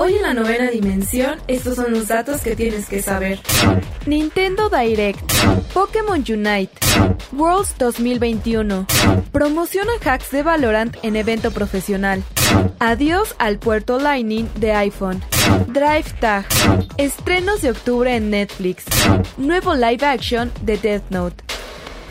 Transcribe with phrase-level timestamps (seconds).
[0.00, 3.40] Hoy en la novena dimensión, estos son los datos que tienes que saber.
[4.06, 5.20] Nintendo Direct,
[5.74, 6.70] Pokémon Unite,
[7.32, 8.86] Worlds 2021,
[9.32, 12.22] promociona hacks de Valorant en evento profesional.
[12.78, 15.20] Adiós al puerto Lightning de iPhone.
[15.66, 16.46] Drive Tag,
[16.96, 18.84] estrenos de octubre en Netflix.
[19.36, 21.47] Nuevo live action de Death Note.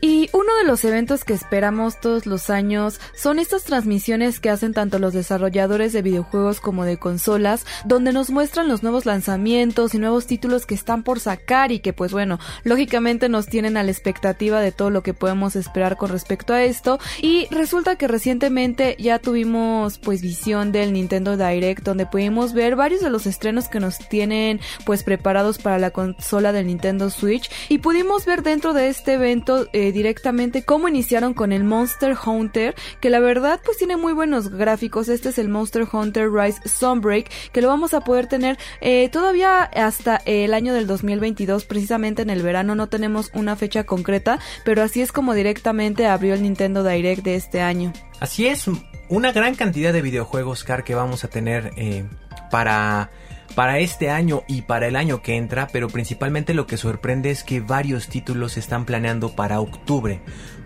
[0.00, 4.72] Y uno de los eventos que esperamos todos los años son estas transmisiones que hacen
[4.72, 9.98] tanto los desarrolladores de videojuegos como de consolas, donde nos muestran los nuevos lanzamientos y
[9.98, 13.90] nuevos títulos que están por sacar y que pues bueno, lógicamente nos tienen a la
[13.90, 16.98] expectativa de todo lo que podemos esperar con respecto a esto.
[17.20, 23.00] Y resulta que recientemente ya tuvimos pues visión del Nintendo Direct donde pudimos ver varios
[23.00, 27.78] de los estrenos que nos tienen pues preparados para la consola del Nintendo Switch y
[27.78, 33.10] pudimos ver dentro de este evento eh, directamente cómo iniciaron con el Monster Hunter, que
[33.10, 35.08] la verdad pues tiene muy buenos gráficos.
[35.08, 39.62] Este es el Monster Hunter Rise Sunbreak, que lo vamos a poder tener eh, todavía
[39.62, 42.74] hasta el año del 2022, precisamente en el verano.
[42.74, 47.34] No tenemos una fecha concreta, pero así es como directamente abrió el Nintendo Direct de
[47.34, 47.92] este año.
[48.20, 48.66] Así es,
[49.08, 52.04] una gran cantidad de videojuegos, Car, que vamos a tener eh,
[52.50, 53.10] para
[53.54, 57.44] para este año y para el año que entra, pero principalmente lo que sorprende es
[57.44, 60.20] que varios títulos se están planeando para octubre.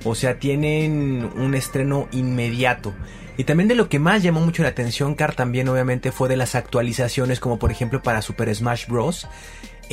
[0.04, 2.94] O sea, tienen un estreno inmediato.
[3.36, 6.36] Y también de lo que más llamó mucho la atención, Car, también obviamente fue de
[6.36, 9.26] las actualizaciones, como por ejemplo para Super Smash Bros.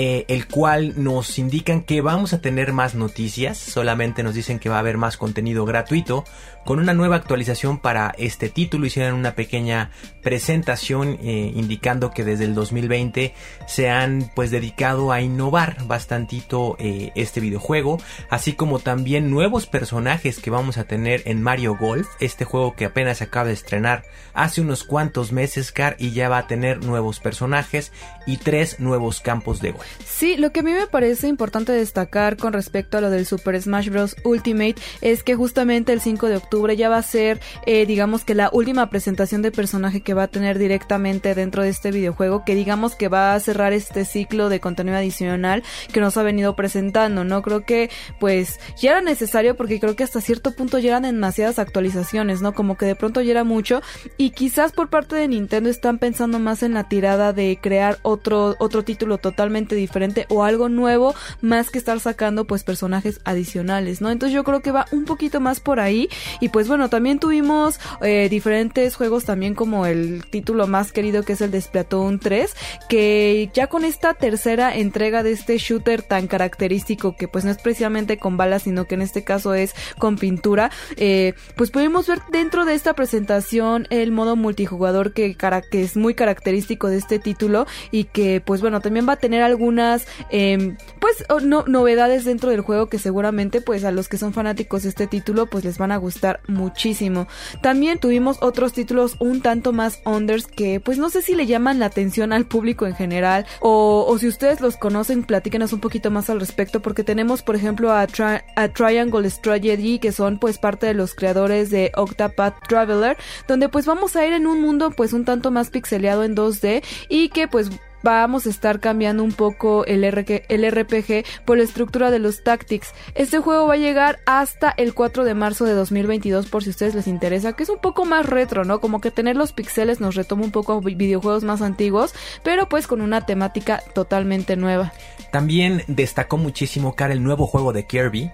[0.02, 4.70] Eh, el cual nos indican que vamos a tener más noticias, solamente nos dicen que
[4.70, 6.24] va a haber más contenido gratuito,
[6.70, 9.90] con una nueva actualización para este título, hicieron una pequeña
[10.22, 13.34] presentación eh, indicando que desde el 2020
[13.66, 18.00] se han pues dedicado a innovar bastantito eh, este videojuego,
[18.30, 22.86] así como también nuevos personajes que vamos a tener en Mario Golf, este juego que
[22.86, 24.04] apenas acaba de estrenar
[24.36, 27.92] hace unos cuantos meses, Car, y ya va a tener nuevos personajes
[28.28, 29.88] y tres nuevos campos de golf.
[30.06, 33.60] Sí, lo que a mí me parece importante destacar con respecto a lo del Super
[33.60, 34.16] Smash Bros.
[34.24, 38.36] Ultimate es que justamente el 5 de octubre ya va a ser, eh, digamos que
[38.36, 42.56] la última presentación de personaje que va a tener directamente dentro de este videojuego, que
[42.56, 47.24] digamos que va a cerrar este ciclo de contenido adicional que nos ha venido presentando,
[47.24, 47.42] ¿no?
[47.42, 51.60] Creo que pues ya era necesario porque creo que hasta cierto punto ya eran demasiadas
[51.60, 52.54] actualizaciones, ¿no?
[52.54, 53.82] Como que de pronto ya era mucho
[54.18, 58.56] y quizás por parte de Nintendo están pensando más en la tirada de crear otro,
[58.60, 64.10] otro título totalmente diferente o algo nuevo más que estar sacando pues personajes adicionales, ¿no?
[64.10, 67.80] Entonces yo creo que va un poquito más por ahí y pues bueno, también tuvimos
[68.02, 72.56] eh, diferentes juegos también como el título más querido que es el de Splatoon 3,
[72.88, 77.58] que ya con esta tercera entrega de este shooter tan característico que pues no es
[77.58, 82.22] precisamente con balas, sino que en este caso es con pintura, eh, pues pudimos ver
[82.32, 85.36] dentro de esta presentación el modo multijugador que,
[85.72, 89.42] que es muy característico de este título y que pues bueno, también va a tener
[89.42, 94.34] algunas em, pues no, novedades dentro del juego que seguramente pues a los que son
[94.34, 97.28] fanáticos de este título pues les van a gustar muchísimo.
[97.62, 101.80] También tuvimos otros títulos un tanto más unders que pues no sé si le llaman
[101.80, 106.30] la atención al público en general o, si ustedes los conocen platíquenos un poquito más
[106.30, 108.08] al respecto porque tenemos por ejemplo a,
[108.56, 113.18] a Triangle Strategy que son pues parte de los creadores de Octopath Traveler
[113.48, 116.84] donde pues vamos a ir en un mundo pues un tanto más pixeleado en 2D
[117.08, 117.70] y que pues
[118.04, 122.94] vamos a estar cambiando un poco el, RPG por la estructura de los Tactics.
[123.16, 126.72] Este juego va a llegar hasta el 4 de marzo de 2022 por si a
[126.72, 128.80] ustedes les interesa, que es un poco más retro, ¿no?
[128.80, 132.14] Como que tener los pixeles nos retoma un poco videojuegos más antiguos,
[132.44, 134.94] pero pues con una temática totalmente nueva.
[135.32, 138.32] También destacó muchísimo cara el nuevo juego de Kirby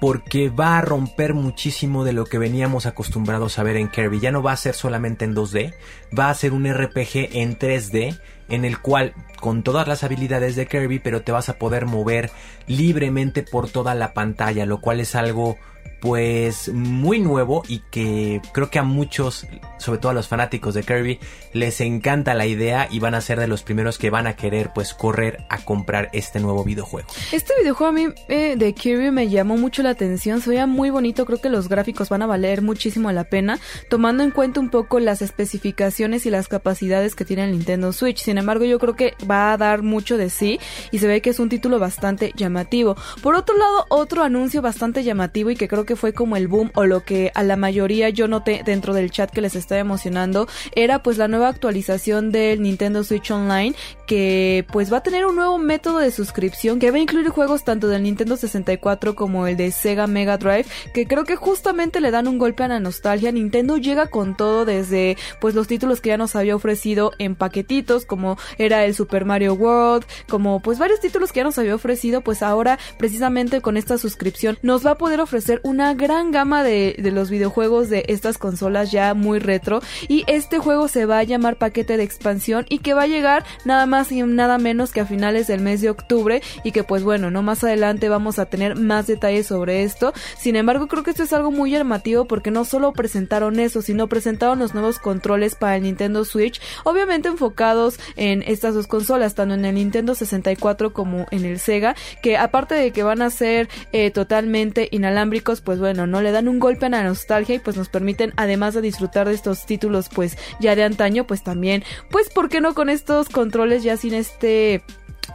[0.00, 4.20] porque va a romper muchísimo de lo que veníamos acostumbrados a ver en Kirby.
[4.20, 5.74] Ya no va a ser solamente en 2D,
[6.18, 8.18] va a ser un RPG en 3D
[8.48, 12.30] en el cual con todas las habilidades de Kirby, pero te vas a poder mover
[12.66, 15.58] libremente por toda la pantalla, lo cual es algo
[16.00, 19.46] pues muy nuevo y que creo que a muchos,
[19.78, 21.18] sobre todo a los fanáticos de Kirby,
[21.52, 24.70] les encanta la idea y van a ser de los primeros que van a querer
[24.74, 27.08] pues correr a comprar este nuevo videojuego.
[27.32, 30.90] Este videojuego a mí eh, de Kirby me llamó mucho la atención, se veía muy
[30.90, 33.58] bonito, creo que los gráficos van a valer muchísimo la pena,
[33.88, 38.22] tomando en cuenta un poco las especificaciones y las capacidades que tiene el Nintendo Switch.
[38.22, 40.60] Sin embargo, yo creo que va a dar mucho de sí
[40.90, 42.96] y se ve que es un título bastante llamativo.
[43.22, 46.70] Por otro lado, otro anuncio bastante llamativo y que creo que fue como el boom
[46.74, 50.46] o lo que a la mayoría yo noté dentro del chat que les estaba emocionando
[50.76, 53.74] era pues la nueva actualización del Nintendo Switch Online
[54.06, 57.64] que pues va a tener un nuevo método de suscripción que va a incluir juegos
[57.64, 62.10] tanto del Nintendo 64 como el de Sega Mega Drive que creo que justamente le
[62.10, 63.32] dan un golpe a la nostalgia.
[63.32, 68.04] Nintendo llega con todo desde pues los títulos que ya nos había ofrecido en paquetitos
[68.04, 72.20] como era el Super Mario World, como pues varios títulos que ya nos había ofrecido,
[72.20, 76.96] pues ahora precisamente con esta suscripción nos va a poder ofrecer una gran gama de,
[76.98, 81.22] de, los videojuegos de estas consolas ya muy retro y este juego se va a
[81.22, 85.02] llamar paquete de expansión y que va a llegar nada más y nada menos que
[85.02, 88.46] a finales del mes de octubre y que pues bueno, no más adelante vamos a
[88.46, 90.12] tener más detalles sobre esto.
[90.36, 94.08] Sin embargo, creo que esto es algo muy llamativo porque no solo presentaron eso, sino
[94.08, 99.54] presentaron los nuevos controles para el Nintendo Switch, obviamente enfocados en estas dos consolas, tanto
[99.54, 103.68] en el Nintendo 64 como en el Sega, que aparte de que van a ser
[103.92, 107.76] eh, totalmente inalámbricos, pues bueno, no le dan un golpe a la nostalgia y pues
[107.76, 112.30] nos permiten además de disfrutar de estos títulos pues ya de antaño, pues también, pues
[112.30, 114.82] por qué no con estos controles ya sin este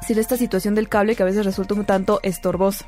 [0.01, 2.83] sin esta situación del cable que a veces resulta un tanto estorboso.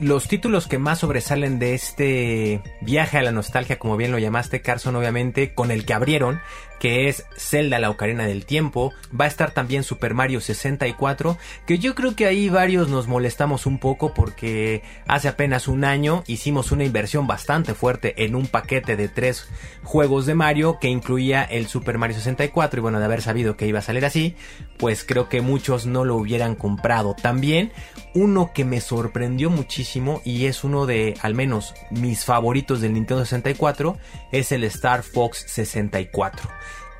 [0.00, 4.62] Los títulos que más sobresalen de este viaje a la nostalgia, como bien lo llamaste,
[4.62, 6.40] Carson, obviamente, con el que abrieron,
[6.78, 11.36] que es Zelda la Ocarina del Tiempo, va a estar también Super Mario 64,
[11.66, 16.24] que yo creo que ahí varios nos molestamos un poco porque hace apenas un año
[16.26, 19.48] hicimos una inversión bastante fuerte en un paquete de tres
[19.82, 23.66] juegos de Mario que incluía el Super Mario 64 y bueno, de haber sabido que
[23.66, 24.36] iba a salir así,
[24.78, 27.14] pues creo que muchos no lo hubieran comprado.
[27.14, 27.72] También
[28.14, 33.24] uno que me sorprendió muchísimo y es uno de al menos mis favoritos del Nintendo
[33.24, 33.96] 64
[34.32, 36.48] es el Star Fox 64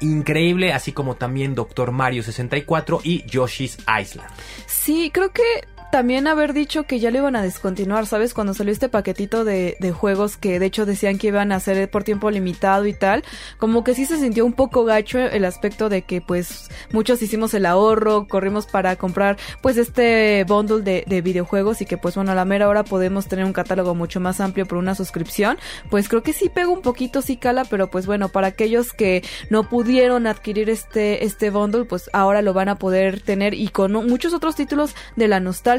[0.00, 4.28] increíble, así como también Doctor Mario 64 y Yoshi's Island.
[4.66, 5.42] Sí, creo que
[5.90, 8.34] también haber dicho que ya lo iban a descontinuar, ¿sabes?
[8.34, 11.90] Cuando salió este paquetito de, de, juegos que de hecho decían que iban a ser
[11.90, 13.24] por tiempo limitado y tal,
[13.56, 17.54] como que sí se sintió un poco gacho el aspecto de que pues muchos hicimos
[17.54, 22.32] el ahorro, corrimos para comprar pues este bundle de, de videojuegos y que pues bueno,
[22.32, 25.58] a la mera hora podemos tener un catálogo mucho más amplio por una suscripción,
[25.90, 29.24] pues creo que sí pega un poquito, sí cala, pero pues bueno, para aquellos que
[29.48, 33.92] no pudieron adquirir este, este bundle, pues ahora lo van a poder tener y con
[33.92, 35.77] muchos otros títulos de la nostalgia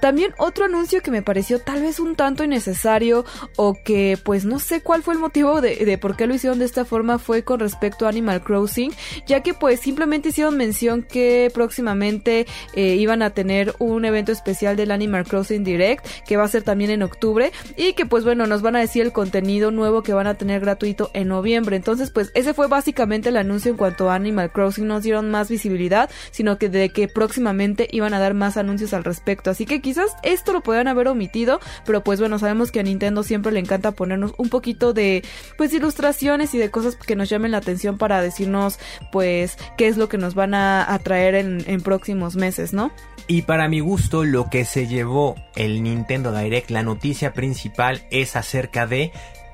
[0.00, 3.24] también otro anuncio que me pareció tal vez un tanto innecesario
[3.56, 6.64] o que pues no sé cuál fue el motivo de, por qué lo hicieron de
[6.64, 8.92] esta forma fue con respecto a Animal Crossing,
[9.26, 14.76] ya que pues simplemente hicieron mención que próximamente eh, iban a tener un evento especial
[14.76, 18.46] del Animal Crossing Direct que va a ser también en octubre y que pues bueno
[18.46, 21.76] nos van a decir el contenido nuevo que van a tener gratuito en noviembre.
[21.76, 25.48] Entonces pues ese fue básicamente el anuncio en cuanto a Animal Crossing, no dieron más
[25.48, 29.80] visibilidad, sino que de que próximamente iban a dar más anuncios al respecto Así que
[29.80, 33.60] quizás esto lo podrían haber omitido, pero pues bueno, sabemos que a Nintendo siempre le
[33.60, 35.22] encanta ponernos un poquito de
[35.56, 38.78] pues ilustraciones y de cosas que nos llamen la atención para decirnos
[39.12, 42.90] pues qué es lo que nos van a, atraer en, en próximos meses, ¿no?
[43.26, 48.36] Y para mi gusto, lo que se llevó el Nintendo Direct, la noticia principal es
[48.36, 49.12] acerca de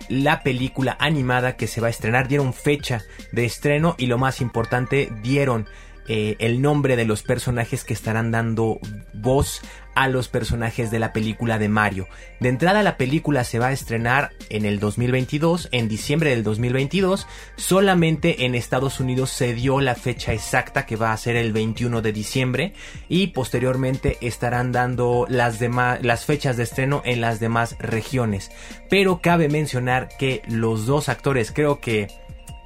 [0.09, 2.29] la película animada que se va a estrenar.
[2.29, 5.67] Dieron fecha de estreno y lo más importante, dieron
[6.09, 8.79] eh, el nombre de los personajes que estarán dando
[9.13, 9.63] voz
[9.95, 12.09] a los personajes de la película de Mario.
[12.41, 17.27] De entrada la película se va a estrenar en el 2022, en diciembre del 2022,
[17.57, 22.03] solamente en Estados Unidos se dio la fecha exacta que va a ser el 21
[22.03, 22.73] de diciembre
[23.09, 28.51] y posteriormente estarán dando las demás las fechas de estreno en las demás regiones.
[28.91, 32.09] Pero cabe mencionar que los dos actores creo que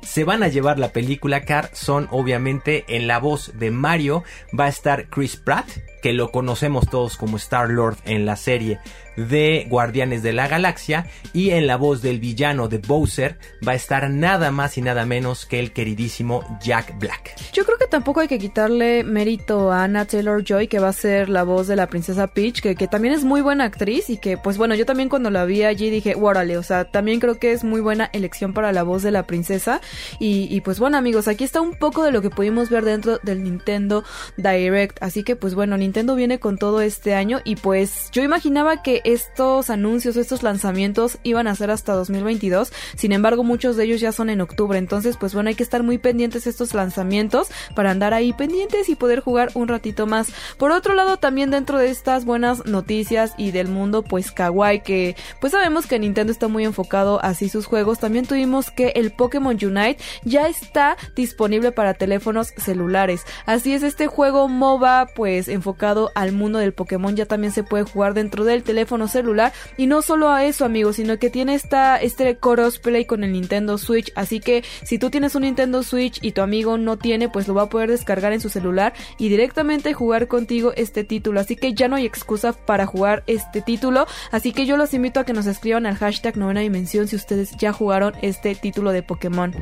[0.02, 4.24] se van a llevar la película Car son obviamente en la voz de Mario
[4.58, 5.68] va a estar Chris Pratt
[6.02, 8.78] que lo conocemos todos como Star Lord en la serie
[9.26, 13.74] de Guardianes de la Galaxia y en la voz del villano de Bowser va a
[13.74, 17.34] estar nada más y nada menos que el queridísimo Jack Black.
[17.52, 20.92] Yo creo que tampoco hay que quitarle mérito a Anna Taylor Joy que va a
[20.92, 24.18] ser la voz de la princesa Peach, que, que también es muy buena actriz y
[24.18, 27.38] que pues bueno, yo también cuando la vi allí dije, órale, o sea, también creo
[27.38, 29.80] que es muy buena elección para la voz de la princesa
[30.20, 33.18] y, y pues bueno amigos, aquí está un poco de lo que pudimos ver dentro
[33.22, 34.04] del Nintendo
[34.36, 38.82] Direct, así que pues bueno, Nintendo viene con todo este año y pues yo imaginaba
[38.82, 44.02] que estos anuncios, estos lanzamientos iban a ser hasta 2022, sin embargo muchos de ellos
[44.02, 47.48] ya son en octubre, entonces pues bueno, hay que estar muy pendientes de estos lanzamientos
[47.74, 50.30] para andar ahí pendientes y poder jugar un ratito más.
[50.58, 55.16] Por otro lado, también dentro de estas buenas noticias y del mundo pues kawaii que
[55.40, 59.56] pues sabemos que Nintendo está muy enfocado así sus juegos, también tuvimos que el Pokémon
[59.56, 63.24] Unite ya está disponible para teléfonos celulares.
[63.46, 67.84] Así es, este juego MOBA pues enfocado al mundo del Pokémon ya también se puede
[67.84, 69.52] jugar dentro del teléfono celular.
[69.76, 73.78] Y no solo a eso amigos, sino que tiene esta, este crossplay con el Nintendo
[73.78, 77.48] Switch, así que si tú tienes un Nintendo Switch y tu amigo no tiene, pues
[77.48, 81.56] lo va a poder descargar en su celular y directamente jugar contigo este título, así
[81.56, 85.24] que ya no hay excusa para jugar este título, así que yo los invito a
[85.24, 89.54] que nos escriban al hashtag novena dimensión si ustedes ya jugaron este título de Pokémon.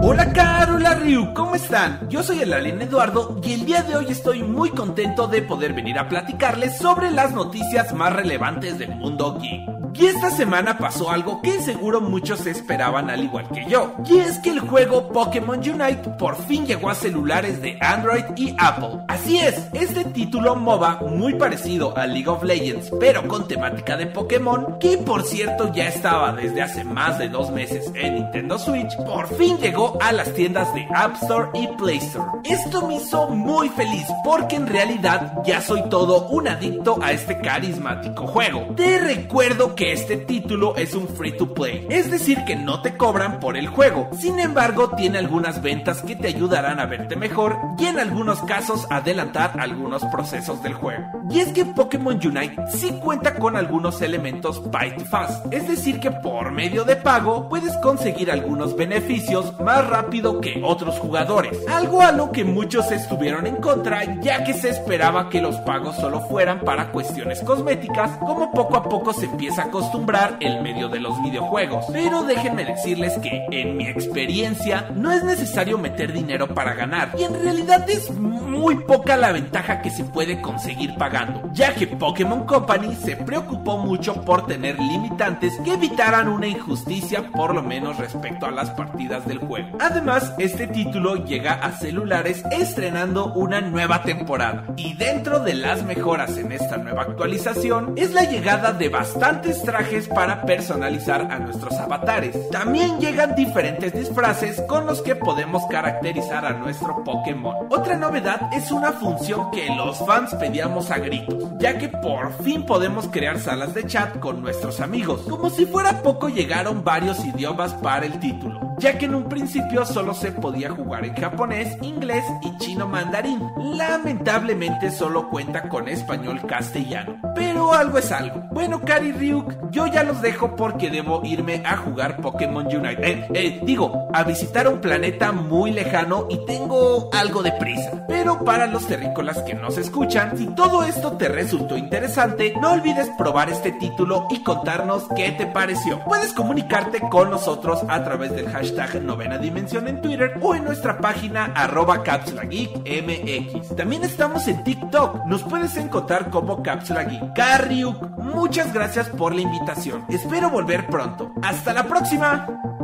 [0.00, 2.08] Hola Carola Ryu, ¿cómo están?
[2.08, 5.72] Yo soy el Alien Eduardo y el día de hoy estoy muy contento de poder
[5.72, 9.78] venir a platicarles sobre las noticias más relevantes del mundo geek.
[9.98, 13.96] Y esta semana pasó algo que seguro muchos esperaban al igual que yo.
[14.08, 18.54] Y es que el juego Pokémon Unite por fin llegó a celulares de Android y
[18.58, 19.00] Apple.
[19.08, 24.06] Así es, este título MOBA muy parecido a League of Legends, pero con temática de
[24.06, 28.96] Pokémon, que por cierto ya estaba desde hace más de dos meses en Nintendo Switch,
[28.98, 32.26] por fin llegó a las tiendas de App Store y Play Store.
[32.44, 37.40] Esto me hizo muy feliz porque en realidad ya soy todo un adicto a este
[37.40, 38.74] carismático juego.
[38.76, 42.96] Te recuerdo que este título es un free to play, es decir que no te
[42.96, 44.10] cobran por el juego.
[44.18, 48.86] Sin embargo, tiene algunas ventas que te ayudarán a verte mejor y en algunos casos
[48.90, 51.04] adelantar algunos procesos del juego.
[51.30, 56.10] Y es que Pokémon Unite sí cuenta con algunos elementos to Fast, es decir que
[56.10, 61.58] por medio de pago puedes conseguir algunos beneficios más rápido que otros jugadores.
[61.68, 63.88] Algo a lo que muchos estuvieron en contra
[64.20, 68.82] ya que se esperaba que los pagos solo fueran para cuestiones cosméticas, como poco a
[68.82, 71.86] poco se empieza a acostumbrar el medio de los videojuegos.
[71.92, 77.12] Pero déjenme decirles que, en mi experiencia, no es necesario meter dinero para ganar.
[77.18, 81.86] Y en realidad es muy poca la ventaja que se puede conseguir pagando, ya que
[81.86, 87.98] Pokémon Company se preocupó mucho por tener limitantes que evitaran una injusticia por lo menos
[87.98, 89.67] respecto a las partidas del juego.
[89.80, 94.64] Además, este título llega a celulares estrenando una nueva temporada.
[94.76, 100.08] Y dentro de las mejoras en esta nueva actualización es la llegada de bastantes trajes
[100.08, 102.48] para personalizar a nuestros avatares.
[102.50, 107.68] También llegan diferentes disfraces con los que podemos caracterizar a nuestro Pokémon.
[107.70, 112.64] Otra novedad es una función que los fans pedíamos a gritos, ya que por fin
[112.64, 115.22] podemos crear salas de chat con nuestros amigos.
[115.28, 119.84] Como si fuera poco llegaron varios idiomas para el título ya que en un principio
[119.84, 123.40] solo se podía jugar en japonés, inglés y chino mandarín.
[123.76, 128.42] Lamentablemente solo cuenta con español castellano, pero algo es algo.
[128.52, 133.10] Bueno, Kari Ryuk, yo ya los dejo porque debo irme a jugar Pokémon Unite.
[133.10, 138.04] Eh, eh, digo, a visitar un planeta muy lejano y tengo algo de prisa.
[138.08, 143.10] Pero para los terrícolas que nos escuchan, si todo esto te resultó interesante, no olvides
[143.18, 146.00] probar este título y contarnos qué te pareció.
[146.04, 148.67] Puedes comunicarte con nosotros a través del hashtag
[149.02, 153.76] novena dimensión en Twitter o en nuestra página arroba MX.
[153.76, 157.34] También estamos en TikTok, nos puedes encontrar como Cápsula Geek.
[157.34, 160.04] Carriuk, muchas gracias por la invitación.
[160.08, 161.32] Espero volver pronto.
[161.42, 162.77] ¡Hasta la próxima!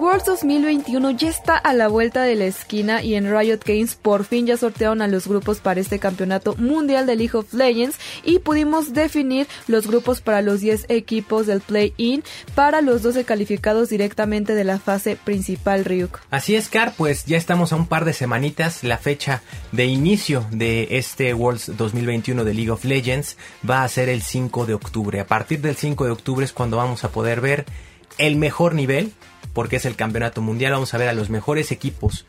[0.00, 4.24] Worlds 2021 ya está a la vuelta de la esquina y en Riot Games por
[4.24, 8.38] fin ya sortearon a los grupos para este campeonato mundial de League of Legends y
[8.38, 14.54] pudimos definir los grupos para los 10 equipos del play-in para los 12 calificados directamente
[14.54, 16.18] de la fase principal Ryuk.
[16.30, 18.82] Así es, Car, pues ya estamos a un par de semanitas.
[18.82, 23.36] La fecha de inicio de este Worlds 2021 de League of Legends
[23.68, 25.20] va a ser el 5 de octubre.
[25.20, 27.66] A partir del 5 de octubre es cuando vamos a poder ver
[28.16, 29.12] el mejor nivel
[29.52, 30.72] porque es el campeonato mundial.
[30.72, 32.26] Vamos a ver a los mejores equipos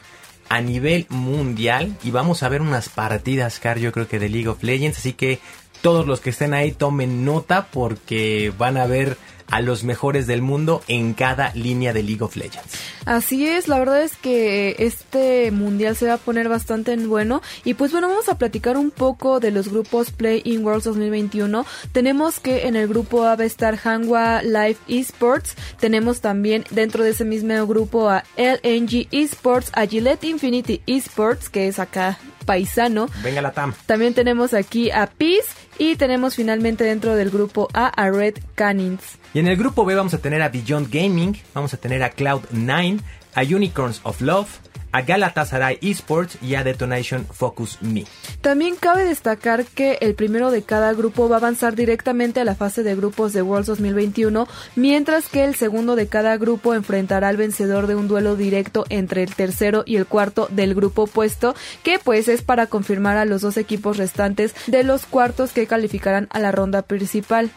[0.49, 4.49] a nivel mundial y vamos a ver unas partidas, Car, yo creo que de League
[4.49, 4.97] of Legends.
[4.97, 5.39] Así que
[5.81, 9.17] todos los que estén ahí tomen nota porque van a ver
[9.51, 12.73] a los mejores del mundo en cada línea de League of Legends.
[13.05, 17.41] Así es, la verdad es que este mundial se va a poner bastante en bueno
[17.65, 21.65] y pues bueno, vamos a platicar un poco de los grupos Play in Worlds 2021.
[21.91, 27.03] Tenemos que en el grupo A va a estar Hanwha Live Esports, tenemos también dentro
[27.03, 33.07] de ese mismo grupo a LNG Esports, a Gillette Infinity Esports, que es acá paisano.
[33.23, 33.73] Venga la TAM.
[33.85, 39.17] También tenemos aquí a Peace y tenemos finalmente dentro del grupo A a Red Cannons.
[39.33, 42.13] Y en el grupo B vamos a tener a Beyond Gaming, vamos a tener a
[42.13, 42.99] Cloud9,
[43.35, 44.59] a Unicorns of Love,
[44.91, 48.05] a Galatasaray Esports y a Detonation Focus Me.
[48.41, 52.55] También cabe destacar que el primero de cada grupo va a avanzar directamente a la
[52.55, 57.37] fase de grupos de Worlds 2021, mientras que el segundo de cada grupo enfrentará al
[57.37, 61.99] vencedor de un duelo directo entre el tercero y el cuarto del grupo opuesto, que
[61.99, 66.39] pues es para confirmar a los dos equipos restantes de los cuartos que calificarán a
[66.39, 67.51] la ronda principal.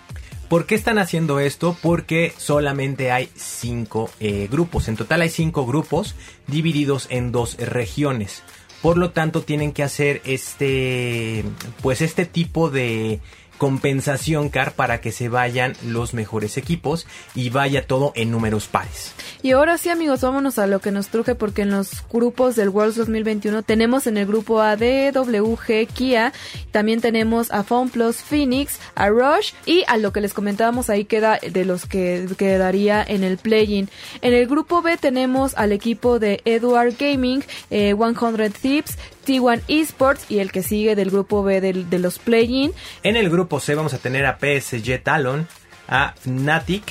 [0.54, 1.76] ¿Por qué están haciendo esto?
[1.82, 4.86] Porque solamente hay cinco eh, grupos.
[4.86, 6.14] En total hay cinco grupos
[6.46, 8.44] divididos en dos regiones.
[8.80, 11.44] Por lo tanto, tienen que hacer este,
[11.82, 13.18] pues este tipo de
[13.58, 19.12] compensación CAR para que se vayan los mejores equipos y vaya todo en números pares.
[19.44, 22.70] Y ahora sí amigos, vámonos a lo que nos truje porque en los grupos del
[22.70, 26.32] Worlds 2021 tenemos en el grupo A de WG Kia,
[26.70, 31.38] también tenemos a Plus Phoenix, a Rush y a lo que les comentábamos ahí queda
[31.46, 33.90] de los que quedaría en el play-in.
[34.22, 37.98] En el grupo B tenemos al equipo de Edward Gaming, 100
[38.40, 38.96] eh, Thieves,
[39.26, 42.72] T1 Esports y el que sigue del grupo B de los play-in.
[43.02, 45.46] En el grupo C vamos a tener a PSG Talon,
[45.86, 46.84] a Fnatic,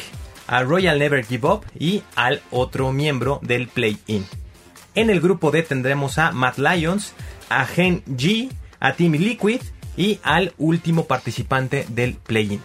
[0.48, 4.26] a Royal Never Give Up y al otro miembro del play-in.
[4.96, 7.14] En el grupo D tendremos a Matt Lions,
[7.50, 9.62] a Gen G, a Team Liquid
[9.98, 12.62] y al último participante del play-in.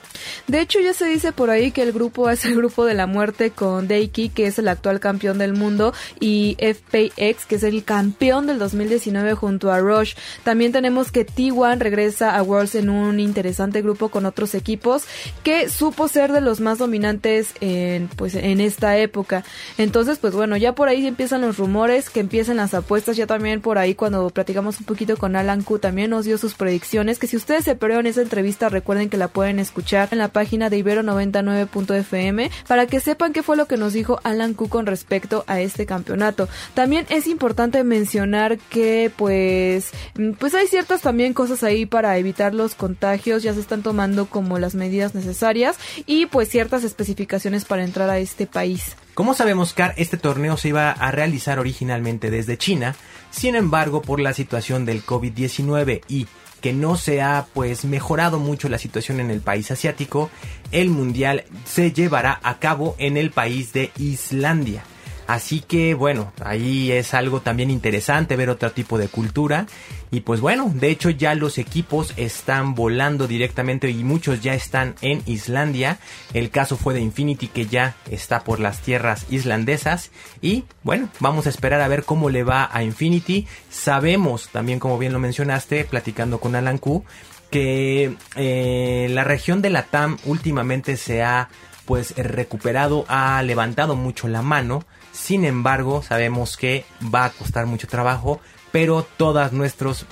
[0.47, 3.07] De hecho, ya se dice por ahí que el grupo es el grupo de la
[3.07, 7.85] muerte con Deiki, que es el actual campeón del mundo, y FPX, que es el
[7.85, 10.15] campeón del 2019 junto a Rush.
[10.45, 15.05] También tenemos que T1 regresa a Worlds en un interesante grupo con otros equipos
[15.43, 19.45] que supo ser de los más dominantes en, pues, en esta época.
[19.77, 23.17] Entonces, pues bueno, ya por ahí empiezan los rumores, que empiezan las apuestas.
[23.17, 26.55] Ya también por ahí cuando platicamos un poquito con Alan Q también nos dio sus
[26.55, 30.29] predicciones, que si ustedes se perdieron esa entrevista recuerden que la pueden escuchar en la
[30.29, 34.87] página de Ibero99.fm para que sepan qué fue lo que nos dijo Alan Q con
[34.87, 36.49] respecto a este campeonato.
[36.75, 42.55] También es importante mencionar que pues mm, pues hay ciertas también cosas ahí para evitar
[42.55, 47.85] los contagios, ya se están tomando como las medidas necesarias y pues ciertas especificaciones para
[47.85, 48.97] entrar a este país.
[49.14, 52.95] Como sabemos, Car, este torneo se iba a realizar originalmente desde China,
[53.31, 56.29] sin embargo, por la situación del COVID-19 y
[56.61, 60.31] que no se ha pues mejorado mucho la situación en el país asiático,
[60.73, 64.85] el mundial se llevará a cabo en el país de Islandia.
[65.29, 69.67] Así que bueno, ahí es algo también interesante ver otro tipo de cultura.
[70.11, 74.95] Y pues bueno, de hecho ya los equipos están volando directamente y muchos ya están
[75.03, 75.99] en Islandia.
[76.33, 80.12] El caso fue de Infinity que ya está por las tierras islandesas.
[80.41, 83.47] Y bueno, vamos a esperar a ver cómo le va a Infinity.
[83.69, 87.05] Sabemos también, como bien lo mencionaste, platicando con Alan Q,
[87.51, 91.51] que eh, la región de la TAM últimamente se ha
[91.85, 94.85] pues recuperado, ha levantado mucho la mano
[95.29, 98.41] sin embargo, sabemos que va a costar mucho trabajo,
[98.73, 100.07] pero todas, nuestras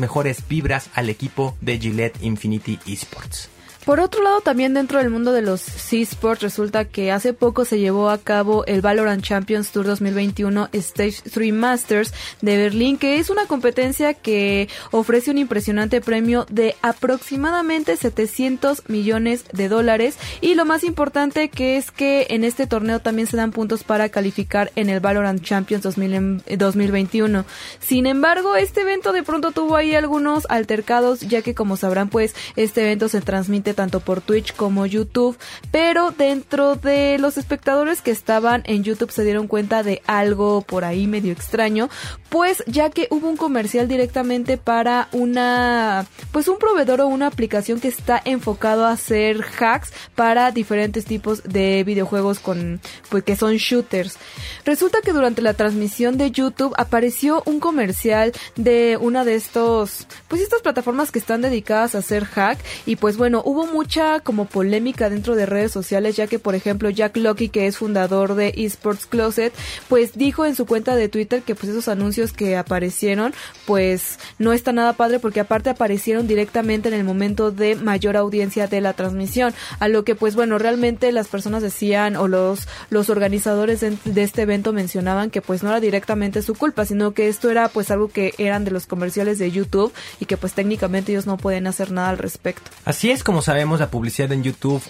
[0.00, 3.48] mejores vibras al equipo de Gillette Infinity Esports.
[3.84, 7.80] Por otro lado, también dentro del mundo de los eSports resulta que hace poco se
[7.80, 13.28] llevó a cabo el Valorant Champions Tour 2021 Stage 3 Masters de Berlín, que es
[13.28, 20.64] una competencia que ofrece un impresionante premio de aproximadamente 700 millones de dólares y lo
[20.64, 24.90] más importante que es que en este torneo también se dan puntos para calificar en
[24.90, 27.44] el Valorant Champions 2021.
[27.80, 32.36] Sin embargo, este evento de pronto tuvo ahí algunos altercados, ya que como sabrán pues
[32.54, 35.38] este evento se transmite tanto por Twitch como YouTube,
[35.70, 40.84] pero dentro de los espectadores que estaban en YouTube se dieron cuenta de algo por
[40.84, 41.88] ahí medio extraño,
[42.28, 47.80] pues ya que hubo un comercial directamente para una pues un proveedor o una aplicación
[47.80, 52.80] que está enfocado a hacer hacks para diferentes tipos de videojuegos con
[53.10, 54.16] pues que son shooters.
[54.64, 60.40] Resulta que durante la transmisión de YouTube apareció un comercial de una de estos pues
[60.40, 65.10] estas plataformas que están dedicadas a hacer hack y pues bueno, hubo mucha como polémica
[65.10, 69.06] dentro de redes sociales, ya que por ejemplo Jack Loki, que es fundador de Esports
[69.06, 69.52] Closet,
[69.88, 73.34] pues dijo en su cuenta de Twitter que pues esos anuncios que aparecieron,
[73.66, 78.66] pues no está nada padre porque aparte aparecieron directamente en el momento de mayor audiencia
[78.66, 83.10] de la transmisión, a lo que pues bueno, realmente las personas decían o los los
[83.10, 87.50] organizadores de, este evento mencionaban que pues no era directamente su culpa, sino que esto
[87.50, 91.26] era pues algo que eran de los comerciales de YouTube y que pues técnicamente ellos
[91.26, 92.70] no pueden hacer nada al respecto.
[92.84, 94.82] Así es como sabemos la publicidad en YouTube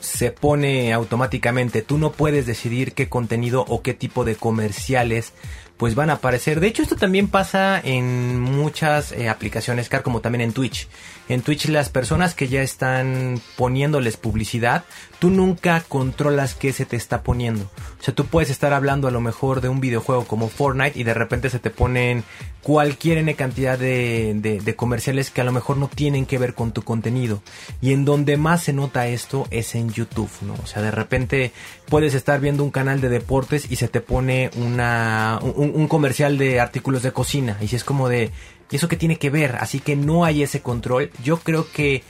[0.00, 1.82] se pone automáticamente.
[1.82, 5.34] Tú no puedes decidir qué contenido o qué tipo de comerciales
[5.76, 6.58] pues van a aparecer.
[6.58, 10.88] De hecho, esto también pasa en muchas eh, aplicaciones CAR, como también en Twitch.
[11.28, 14.84] En Twitch las personas que ya están poniéndoles publicidad,
[15.18, 17.70] tú nunca controlas qué se te está poniendo.
[18.00, 21.04] O sea, tú puedes estar hablando a lo mejor de un videojuego como Fortnite y
[21.04, 22.24] de repente se te ponen
[22.62, 26.54] cualquier N cantidad de, de, de comerciales que a lo mejor no tienen que ver
[26.54, 27.42] con tu contenido.
[27.80, 30.54] Y en donde más se nota esto es en YouTube, ¿no?
[30.62, 31.52] O sea, de repente
[31.88, 36.38] puedes estar viendo un canal de deportes y se te pone una, un, un comercial
[36.38, 37.58] de artículos de cocina.
[37.60, 38.30] Y si es como de,
[38.70, 39.56] ¿y eso qué tiene que ver?
[39.56, 41.10] Así que no hay ese control.
[41.22, 42.02] Yo creo que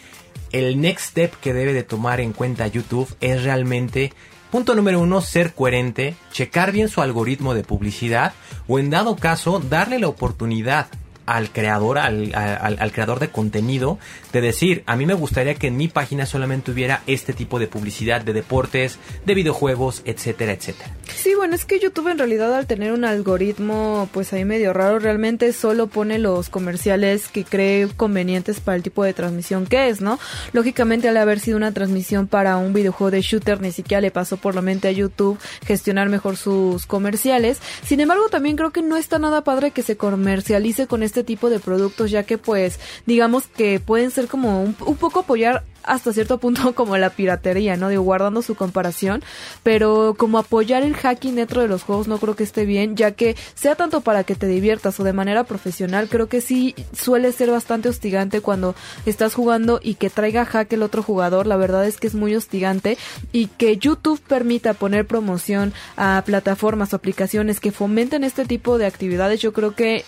[0.53, 4.13] el next step que debe de tomar en cuenta YouTube es realmente
[4.51, 8.33] Punto número uno, ser coherente, checar bien su algoritmo de publicidad
[8.67, 10.89] o en dado caso darle la oportunidad
[11.29, 13.99] al creador, al, al, al, creador de contenido,
[14.33, 17.67] de decir, a mí me gustaría que en mi página solamente hubiera este tipo de
[17.67, 20.91] publicidad de deportes, de videojuegos, etcétera, etcétera.
[21.15, 24.99] Sí, bueno, es que YouTube en realidad al tener un algoritmo pues ahí medio raro,
[24.99, 30.01] realmente solo pone los comerciales que cree convenientes para el tipo de transmisión que es,
[30.01, 30.19] ¿no?
[30.53, 34.39] Lógicamente al haber sido una transmisión para un videojuego de shooter, ni siquiera le pasó
[34.39, 37.59] por la mente a YouTube gestionar mejor sus comerciales.
[37.85, 41.51] Sin embargo, también creo que no está nada padre que se comercialice con este tipo
[41.51, 46.13] de productos, ya que pues digamos que pueden ser como un, un poco apoyar hasta
[46.13, 47.89] cierto punto como la piratería, ¿no?
[47.89, 49.23] Digo, guardando su comparación,
[49.63, 53.13] pero como apoyar el hacking dentro de los juegos no creo que esté bien, ya
[53.13, 57.33] que sea tanto para que te diviertas o de manera profesional, creo que sí suele
[57.33, 58.75] ser bastante hostigante cuando
[59.07, 62.35] estás jugando y que traiga hack el otro jugador, la verdad es que es muy
[62.35, 62.99] hostigante
[63.33, 68.87] y que YouTube permita poner promoción a plataformas o aplicaciones que fomenten este tipo de
[68.87, 70.05] actividades, yo creo que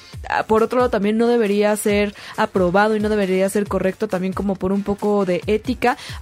[0.47, 4.57] por otro lado también no debería ser aprobado y no debería ser correcto también como
[4.57, 5.70] por un poco de ética,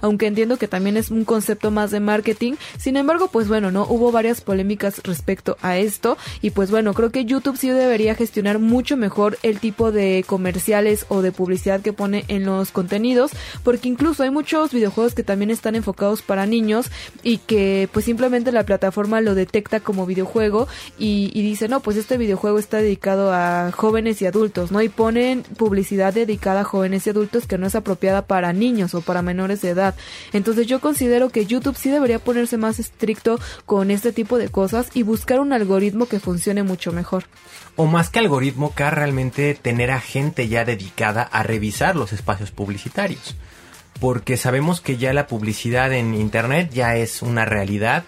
[0.01, 2.53] aunque entiendo que también es un concepto más de marketing.
[2.77, 7.11] Sin embargo, pues bueno, no hubo varias polémicas respecto a esto y pues bueno, creo
[7.11, 11.93] que YouTube sí debería gestionar mucho mejor el tipo de comerciales o de publicidad que
[11.93, 13.31] pone en los contenidos,
[13.63, 16.91] porque incluso hay muchos videojuegos que también están enfocados para niños
[17.23, 21.97] y que pues simplemente la plataforma lo detecta como videojuego y, y dice, no, pues
[21.97, 24.81] este videojuego está dedicado a jóvenes y adultos, ¿no?
[24.81, 29.01] Y ponen publicidad dedicada a jóvenes y adultos que no es apropiada para niños o
[29.01, 29.95] para menores de edad.
[30.33, 34.89] Entonces yo considero que YouTube sí debería ponerse más estricto con este tipo de cosas
[34.93, 37.23] y buscar un algoritmo que funcione mucho mejor.
[37.77, 42.51] O más que algoritmo, que realmente tener a gente ya dedicada a revisar los espacios
[42.51, 43.37] publicitarios.
[44.01, 48.03] Porque sabemos que ya la publicidad en Internet ya es una realidad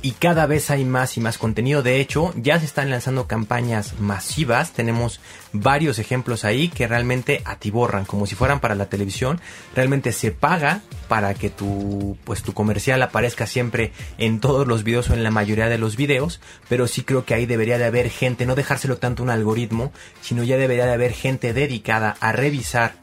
[0.00, 1.82] y cada vez hay más y más contenido.
[1.82, 4.72] De hecho, ya se están lanzando campañas masivas.
[4.72, 5.20] Tenemos
[5.52, 9.40] varios ejemplos ahí que realmente atiborran, como si fueran para la televisión.
[9.74, 15.10] Realmente se paga para que tu, pues, tu comercial aparezca siempre en todos los videos
[15.10, 16.40] o en la mayoría de los videos.
[16.68, 20.44] Pero sí creo que ahí debería de haber gente, no dejárselo tanto un algoritmo, sino
[20.44, 22.94] ya debería de haber gente dedicada a revisar,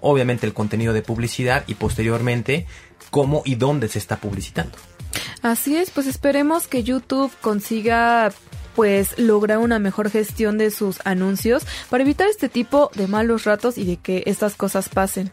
[0.00, 2.66] obviamente, el contenido de publicidad y posteriormente
[3.10, 4.76] cómo y dónde se está publicitando.
[5.44, 8.32] Así es, pues esperemos que YouTube consiga
[8.74, 13.76] pues lograr una mejor gestión de sus anuncios para evitar este tipo de malos ratos
[13.76, 15.30] y de que estas cosas pasen.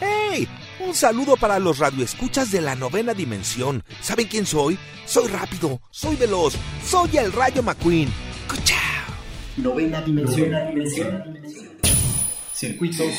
[0.00, 0.48] ¡Hey!
[0.80, 3.84] Un saludo para los radioescuchas de la novena dimensión.
[4.00, 4.78] ¿Saben quién soy?
[5.04, 8.08] Soy rápido, soy veloz, soy el Rayo McQueen.
[8.48, 8.78] ¡Cuchao!
[9.58, 10.52] Novena dimensión.
[10.52, 11.38] Novena dimensión.
[12.54, 13.12] Circuitos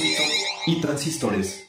[0.65, 1.65] y transistores.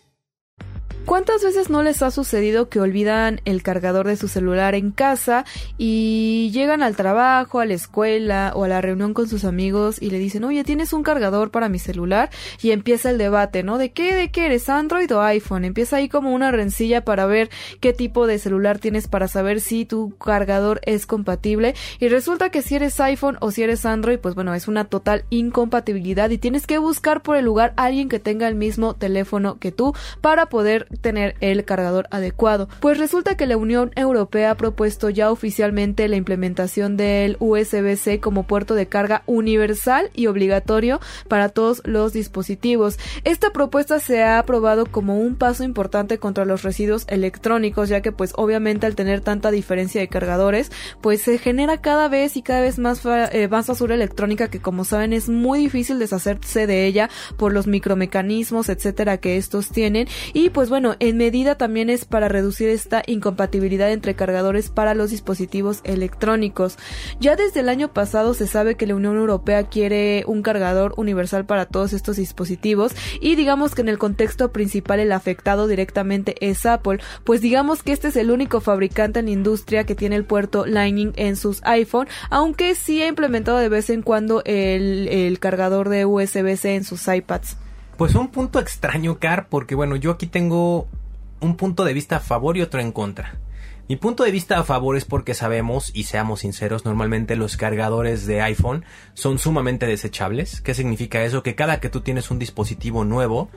[1.07, 5.45] ¿Cuántas veces no les ha sucedido que olvidan el cargador de su celular en casa
[5.79, 10.11] y llegan al trabajo, a la escuela o a la reunión con sus amigos y
[10.11, 12.31] le dicen, oye, ¿tienes un cargador para mi celular?
[12.61, 13.79] Y empieza el debate, ¿no?
[13.79, 14.17] ¿De qué?
[14.17, 14.69] ¿De qué eres?
[14.69, 15.65] ¿Android o iPhone?
[15.65, 19.85] Empieza ahí como una rencilla para ver qué tipo de celular tienes para saber si
[19.85, 21.77] tu cargador es compatible.
[22.01, 25.25] Y resulta que si eres iPhone o si eres Android, pues bueno, es una total
[25.31, 29.61] incompatibilidad y tienes que buscar por el lugar a alguien que tenga el mismo teléfono
[29.61, 32.69] que tú para poder tener el cargador adecuado.
[32.81, 38.45] Pues resulta que la Unión Europea ha propuesto ya oficialmente la implementación del USB-C como
[38.45, 42.99] puerto de carga universal y obligatorio para todos los dispositivos.
[43.25, 48.13] Esta propuesta se ha aprobado como un paso importante contra los residuos electrónicos, ya que
[48.13, 52.61] pues obviamente al tener tanta diferencia de cargadores, pues se genera cada vez y cada
[52.61, 57.11] vez más, eh, más basura electrónica que como saben es muy difícil deshacerse de ella
[57.37, 60.09] por los micromecanismos, etcétera, que estos tienen.
[60.33, 65.11] Y pues bueno, en medida también es para reducir esta incompatibilidad entre cargadores para los
[65.11, 66.79] dispositivos electrónicos.
[67.19, 71.47] Ya desde el año pasado se sabe que la Unión Europea quiere un cargador universal
[71.47, 76.65] para todos estos dispositivos y digamos que en el contexto principal el afectado directamente es
[76.67, 80.25] Apple, pues digamos que este es el único fabricante en la industria que tiene el
[80.25, 85.39] puerto Lightning en sus iPhone, aunque sí ha implementado de vez en cuando el, el
[85.39, 87.57] cargador de USB-C en sus iPads.
[87.97, 90.87] Pues un punto extraño, Car, porque bueno, yo aquí tengo
[91.41, 93.39] un punto de vista a favor y otro en contra.
[93.89, 98.27] Mi punto de vista a favor es porque sabemos, y seamos sinceros, normalmente los cargadores
[98.27, 100.61] de iPhone son sumamente desechables.
[100.61, 101.43] ¿Qué significa eso?
[101.43, 103.49] Que cada que tú tienes un dispositivo nuevo,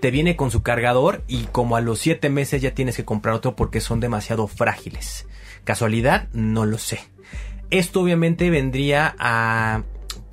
[0.00, 3.34] te viene con su cargador y como a los 7 meses ya tienes que comprar
[3.34, 5.26] otro porque son demasiado frágiles.
[5.64, 6.28] ¿Casualidad?
[6.32, 7.00] No lo sé.
[7.70, 9.84] Esto obviamente vendría a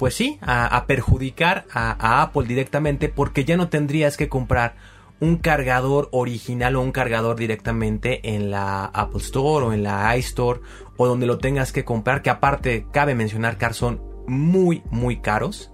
[0.03, 4.75] pues sí, a, perjudicar a, Apple directamente porque ya no tendrías que comprar
[5.21, 10.59] un cargador original o un cargador directamente en la Apple Store o en la iStore
[10.97, 15.71] o donde lo tengas que comprar, que aparte cabe mencionar que son muy muy caros.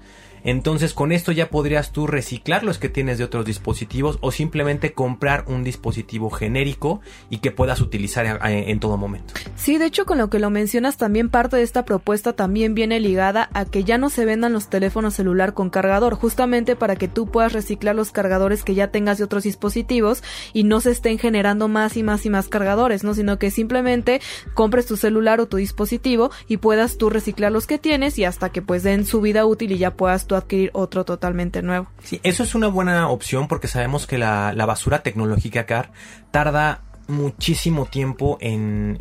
[0.50, 4.94] Entonces con esto ya podrías tú reciclar los que tienes de otros dispositivos o simplemente
[4.94, 9.36] comprar un dispositivo genérico y que puedas utilizar en, todo momento.
[9.56, 13.00] Sí, de hecho con lo que lo mencionas también parte de esta propuesta también viene
[13.00, 17.08] ligada a que ya no se vendan los teléfonos celular con cargador, justamente para que
[17.08, 21.20] tú puedas reciclar los cargadores que ya tengas de otros dispositivos y no se estén
[21.20, 23.14] generando más y más y más cargadores, ¿no?
[23.14, 24.20] Sino que simplemente
[24.56, 28.50] compres tu celular o tu dispositivo y puedas tú reciclar los que tienes y hasta
[28.50, 31.88] que pues den su vida útil y ya puedas adquirir otro totalmente nuevo.
[32.04, 35.92] Sí, eso es una buena opción porque sabemos que la, basura tecnológica CAR
[36.32, 38.98] tarda muchísimo tiempo en,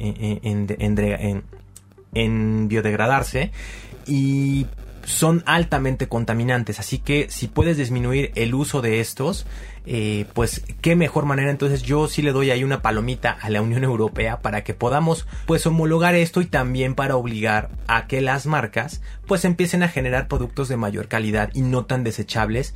[2.15, 3.53] en, biodegradarse
[4.07, 4.67] y
[5.09, 9.47] son altamente contaminantes, así que si puedes disminuir el uso de estos,
[9.87, 11.51] eh, pues qué mejor manera.
[11.51, 15.27] Entonces yo sí le doy ahí una palomita a la Unión Europea para que podamos
[15.47, 20.29] pues homologar esto y también para obligar a que las marcas pues empiecen a generar
[20.29, 22.75] productos de mayor calidad y no tan desechables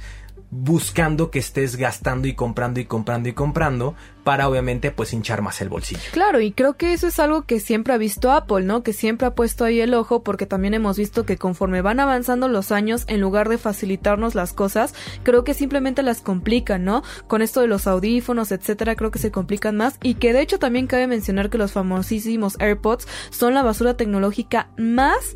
[0.54, 5.62] buscando que estés gastando y comprando y comprando y comprando para obviamente pues hinchar más
[5.62, 6.02] el bolsillo.
[6.12, 8.82] Claro, y creo que eso es algo que siempre ha visto Apple, ¿no?
[8.82, 12.48] Que siempre ha puesto ahí el ojo porque también hemos visto que conforme van avanzando
[12.48, 17.02] los años, en lugar de facilitarnos las cosas, creo que simplemente las complican, ¿no?
[17.26, 20.58] Con esto de los audífonos, etcétera, creo que se complican más y que de hecho
[20.58, 25.34] también cabe mencionar que los famosísimos AirPods son la basura tecnológica más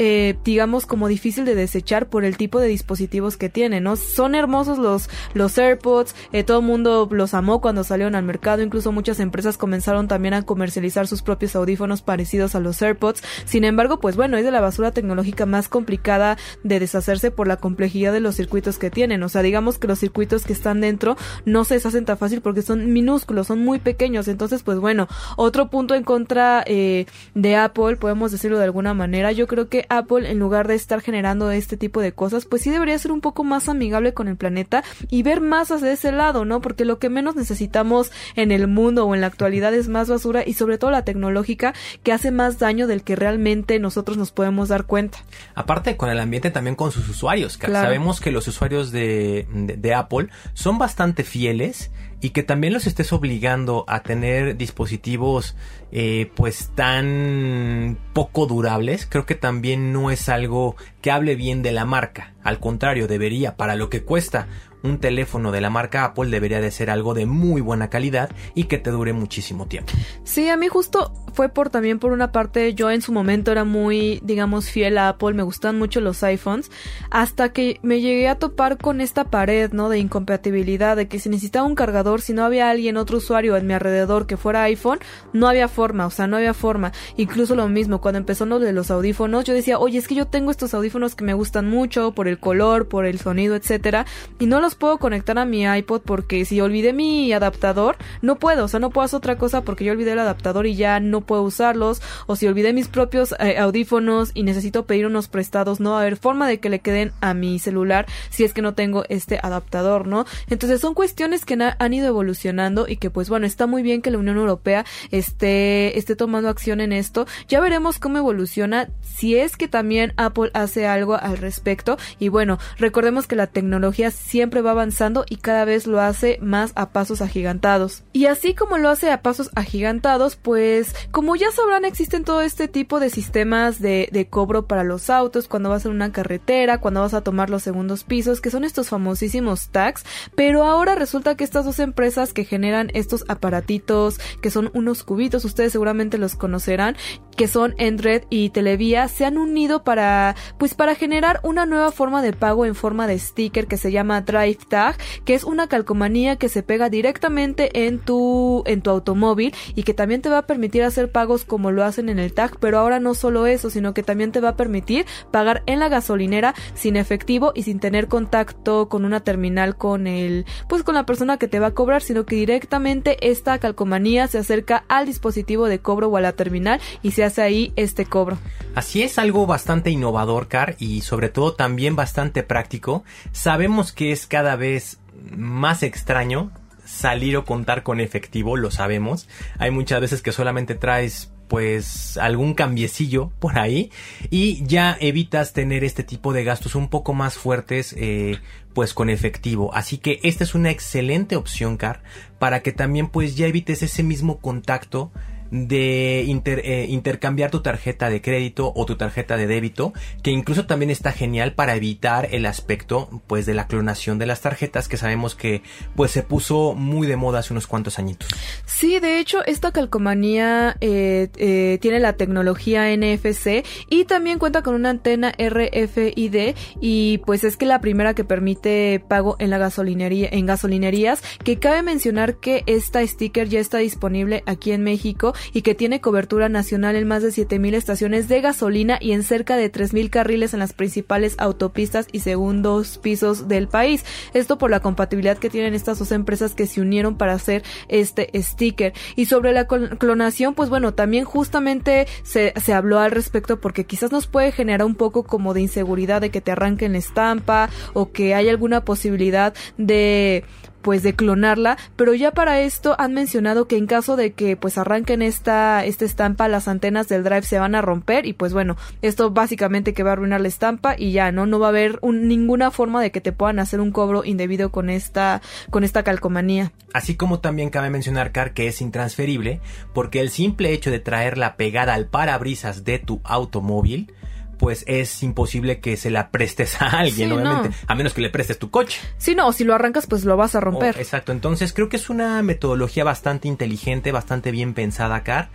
[0.00, 3.96] eh, digamos, como difícil de desechar por el tipo de dispositivos que tiene, ¿no?
[3.96, 8.62] Son hermosos los, los AirPods, eh, todo el mundo los amó cuando salieron al mercado,
[8.62, 13.22] incluso muchas empresas comenzaron también a comercializar sus propios audífonos parecidos a los AirPods.
[13.44, 17.56] Sin embargo, pues bueno, es de la basura tecnológica más complicada de deshacerse por la
[17.56, 19.22] complejidad de los circuitos que tienen.
[19.24, 22.62] O sea, digamos que los circuitos que están dentro no se deshacen tan fácil porque
[22.62, 24.28] son minúsculos, son muy pequeños.
[24.28, 29.32] Entonces, pues bueno, otro punto en contra eh, de Apple, podemos decirlo de alguna manera,
[29.32, 32.70] yo creo que Apple, en lugar de estar generando este tipo de cosas, pues sí
[32.70, 36.44] debería ser un poco más amigable con el planeta y ver más hacia ese lado,
[36.44, 36.60] ¿no?
[36.60, 40.42] Porque lo que menos necesitamos en el mundo o en la actualidad es más basura
[40.46, 44.68] y sobre todo la tecnológica que hace más daño del que realmente nosotros nos podemos
[44.68, 45.18] dar cuenta.
[45.54, 47.58] Aparte con el ambiente también con sus usuarios.
[47.60, 53.12] Sabemos que los usuarios de, de Apple son bastante fieles y que también los estés
[53.12, 55.54] obligando a tener dispositivos
[55.90, 61.72] eh, pues tan poco durables, creo que también no es algo que hable bien de
[61.72, 62.34] la marca.
[62.42, 64.48] Al contrario, debería, para lo que cuesta
[64.82, 68.64] un teléfono de la marca Apple debería de ser algo de muy buena calidad y
[68.64, 69.92] que te dure muchísimo tiempo.
[70.24, 73.64] Sí, a mí justo fue por también por una parte yo en su momento era
[73.64, 76.70] muy digamos fiel a Apple, me gustan mucho los iPhones,
[77.10, 79.88] hasta que me llegué a topar con esta pared, ¿no?
[79.88, 83.66] de incompatibilidad, de que si necesitaba un cargador, si no había alguien, otro usuario en
[83.66, 84.98] mi alrededor que fuera iPhone,
[85.32, 86.92] no había forma, o sea, no había forma.
[87.16, 90.26] Incluso lo mismo, cuando empezó lo de los audífonos, yo decía, oye, es que yo
[90.26, 94.06] tengo estos audífonos que me gustan mucho por el color, por el sonido, etcétera,
[94.38, 98.64] y no los puedo conectar a mi iPod porque si olvidé mi adaptador, no puedo,
[98.64, 101.22] o sea, no puedo hacer otra cosa porque yo olvidé el adaptador y ya no
[101.22, 105.92] puedo usarlos, o si olvidé mis propios eh, audífonos y necesito pedir unos prestados, no
[105.92, 108.74] va a haber forma de que le queden a mi celular si es que no
[108.74, 110.24] tengo este adaptador, ¿no?
[110.48, 114.10] Entonces son cuestiones que han ido evolucionando y que pues bueno, está muy bien que
[114.10, 117.26] la Unión Europea esté, esté tomando acción en esto.
[117.48, 122.58] Ya veremos cómo evoluciona, si es que también Apple hace algo al respecto y bueno,
[122.78, 127.20] recordemos que la tecnología siempre va avanzando y cada vez lo hace más a pasos
[127.20, 128.04] agigantados.
[128.12, 132.68] Y así como lo hace a pasos agigantados, pues como ya sabrán existen todo este
[132.68, 137.14] tipo de sistemas de, cobro para los autos, cuando vas en una carretera, cuando vas
[137.14, 141.64] a tomar los segundos pisos, que son estos famosísimos tags, pero ahora resulta que estas
[141.64, 146.96] dos empresas que generan estos aparatitos, que son unos cubitos, ustedes seguramente los conocerán,
[147.36, 152.22] que son Endred y Televía, se han unido para, pues para generar una nueva forma
[152.22, 156.36] de pago en forma de sticker que se llama Drive Tag, que es una calcomanía
[156.36, 160.46] que se pega directamente en tu, en tu automóvil y que también te va a
[160.46, 163.94] permitir hacer pagos como lo hacen en el tag, pero ahora no solo eso, sino
[163.94, 168.08] que también te va a permitir pagar en la gasolinera sin efectivo y sin tener
[168.08, 172.02] contacto con una terminal con el, pues con la persona que te va a cobrar,
[172.02, 176.80] sino que directamente esta calcomanía se acerca al dispositivo de cobro o a la terminal
[177.02, 178.38] y se hace ahí este cobro.
[178.74, 183.02] Así es algo bastante innovador, Car, y sobre todo también bastante práctico.
[183.32, 185.00] Sabemos que es cada vez
[185.36, 186.52] más extraño
[186.84, 189.28] salir o contar con efectivo, lo sabemos.
[189.58, 193.90] Hay muchas veces que solamente traes pues algún cambiecillo por ahí
[194.30, 198.38] y ya evitas tener este tipo de gastos un poco más fuertes eh,
[198.74, 202.02] pues con efectivo así que esta es una excelente opción car
[202.38, 205.10] para que también pues ya evites ese mismo contacto
[205.50, 210.90] de eh, intercambiar tu tarjeta de crédito o tu tarjeta de débito, que incluso también
[210.90, 215.34] está genial para evitar el aspecto pues de la clonación de las tarjetas que sabemos
[215.34, 215.62] que
[215.96, 218.28] pues se puso muy de moda hace unos cuantos añitos.
[218.66, 224.74] Sí, de hecho esta calcomanía eh, eh, tiene la tecnología NFC y también cuenta con
[224.74, 230.28] una antena RFID y pues es que la primera que permite pago en la gasolinería
[230.30, 235.62] en gasolinerías que cabe mencionar que esta sticker ya está disponible aquí en México y
[235.62, 239.70] que tiene cobertura nacional en más de 7.000 estaciones de gasolina y en cerca de
[239.70, 244.04] 3.000 carriles en las principales autopistas y segundos pisos del país.
[244.34, 248.30] Esto por la compatibilidad que tienen estas dos empresas que se unieron para hacer este
[248.42, 248.92] sticker.
[249.16, 254.12] Y sobre la clonación, pues bueno, también justamente se, se habló al respecto porque quizás
[254.12, 258.12] nos puede generar un poco como de inseguridad de que te arranquen la estampa o
[258.12, 260.44] que hay alguna posibilidad de
[260.88, 264.78] pues de clonarla, pero ya para esto han mencionado que en caso de que pues
[264.78, 268.78] arranquen esta, esta estampa, las antenas del drive se van a romper y pues bueno,
[269.02, 271.44] esto básicamente que va a arruinar la estampa y ya, ¿no?
[271.44, 274.88] No va a haber ninguna forma de que te puedan hacer un cobro indebido con
[274.88, 276.72] esta, con esta calcomanía.
[276.94, 279.60] Así como también cabe mencionar, Car, que es intransferible,
[279.92, 284.10] porque el simple hecho de traerla pegada al parabrisas de tu automóvil,
[284.58, 288.58] pues es imposible que se la prestes a alguien, obviamente, a menos que le prestes
[288.58, 289.00] tu coche.
[289.16, 290.96] Sí, no, si lo arrancas, pues lo vas a romper.
[290.96, 295.50] Oh, exacto, entonces creo que es una metodología bastante inteligente, bastante bien pensada, Car.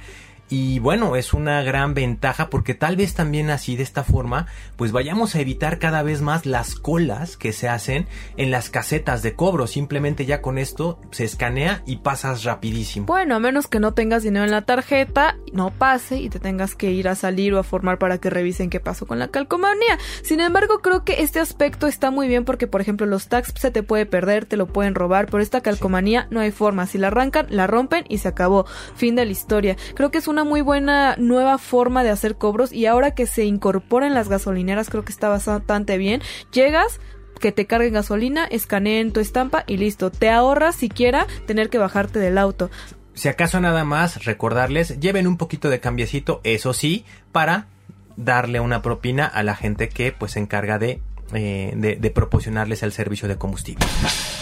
[0.55, 4.91] Y bueno, es una gran ventaja porque tal vez también así de esta forma, pues
[4.91, 8.05] vayamos a evitar cada vez más las colas que se hacen
[8.37, 9.65] en las casetas de cobro.
[9.65, 13.07] Simplemente ya con esto se escanea y pasas rapidísimo.
[13.07, 16.75] Bueno, a menos que no tengas dinero en la tarjeta, no pase y te tengas
[16.75, 19.97] que ir a salir o a formar para que revisen qué pasó con la calcomanía.
[20.21, 23.71] Sin embargo, creo que este aspecto está muy bien porque, por ejemplo, los tags se
[23.71, 26.85] te puede perder, te lo pueden robar, pero esta calcomanía no hay forma.
[26.85, 28.67] Si la arrancan, la rompen y se acabó.
[28.95, 29.77] Fin de la historia.
[29.95, 33.45] Creo que es una muy buena nueva forma de hacer cobros y ahora que se
[33.45, 36.21] incorporan las gasolineras creo que está bastante bien.
[36.51, 36.99] Llegas,
[37.39, 40.11] que te carguen gasolina, escaneen tu estampa y listo.
[40.11, 42.69] Te ahorras siquiera tener que bajarte del auto.
[43.13, 47.67] Si acaso nada más, recordarles, lleven un poquito de cambiecito, eso sí, para
[48.15, 51.01] darle una propina a la gente que pues se encarga de,
[51.33, 53.85] eh, de, de proporcionarles el servicio de combustible.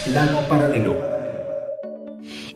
[0.04, 0.96] Plano paralelo.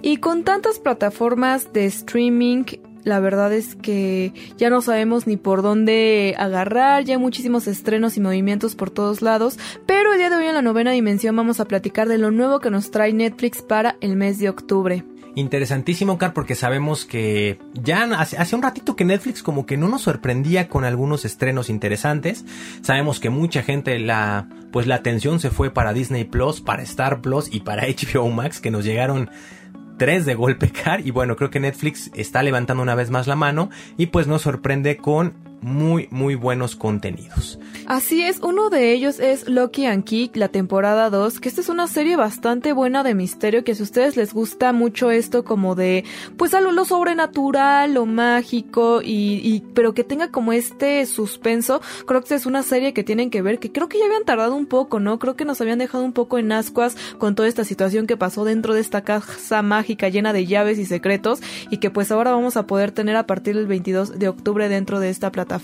[0.03, 2.65] Y con tantas plataformas de streaming
[3.07, 8.17] la verdad es que ya no sabemos ni por dónde agarrar, ya hay muchísimos estrenos
[8.17, 11.61] y movimientos por todos lados, pero el día de hoy en la novena dimensión vamos
[11.61, 15.05] a platicar de lo nuevo que nos trae Netflix para el mes de octubre
[15.37, 20.03] interesantísimo, Car, porque sabemos que ya hace, un ratito que Netflix como que no nos
[20.03, 22.45] sorprendía con algunos estrenos interesantes.
[22.81, 27.21] Sabemos que mucha gente la, pues la atención se fue para Disney Plus, para Star
[27.21, 29.29] Plus y para HBO Max, que nos llegaron
[29.97, 33.37] tres de golpe car y bueno creo que Netflix está levantando una vez más la
[33.37, 37.59] mano y pues nos sorprende con muy, muy buenos contenidos.
[37.87, 41.69] Así es, uno de ellos es Loki and Key, la temporada 2, que esta es
[41.69, 45.75] una serie bastante buena de misterio, que si a ustedes les gusta mucho esto como
[45.75, 46.05] de,
[46.37, 52.23] pues algo lo sobrenatural, lo mágico, y, y, pero que tenga como este suspenso, creo
[52.23, 54.67] que es una serie que tienen que ver, que creo que ya habían tardado un
[54.67, 55.19] poco, ¿no?
[55.19, 58.45] Creo que nos habían dejado un poco en ascuas con toda esta situación que pasó
[58.45, 61.41] dentro de esta casa mágica llena de llaves y secretos,
[61.71, 65.01] y que pues ahora vamos a poder tener a partir del 22 de octubre dentro
[65.01, 65.56] de esta plataforma.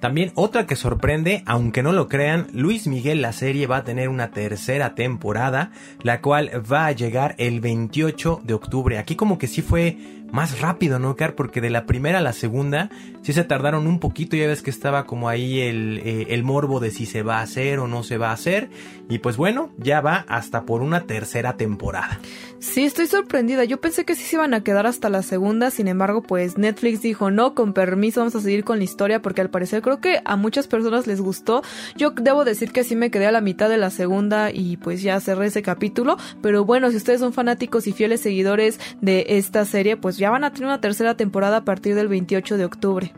[0.00, 4.08] También otra que sorprende, aunque no lo crean, Luis Miguel la serie va a tener
[4.08, 8.98] una tercera temporada, la cual va a llegar el 28 de octubre.
[8.98, 9.96] Aquí como que sí fue
[10.32, 11.34] más rápido, ¿no, Car?
[11.34, 12.90] Porque de la primera a la segunda
[13.22, 16.80] sí se tardaron un poquito, ya ves que estaba como ahí el, eh, el morbo
[16.80, 18.70] de si se va a hacer o no se va a hacer.
[19.08, 22.20] Y pues bueno, ya va hasta por una tercera temporada.
[22.60, 23.64] Sí, estoy sorprendida.
[23.64, 27.00] Yo pensé que sí se iban a quedar hasta la segunda, sin embargo, pues Netflix
[27.00, 30.20] dijo, no, con permiso, vamos a seguir con la historia, porque al parecer creo que
[30.24, 31.62] a muchas personas les gustó.
[31.96, 35.02] Yo debo decir que sí me quedé a la mitad de la segunda y pues
[35.02, 39.64] ya cerré ese capítulo, pero bueno, si ustedes son fanáticos y fieles seguidores de esta
[39.64, 43.12] serie, pues ya van a tener una tercera temporada a partir del 28 de octubre.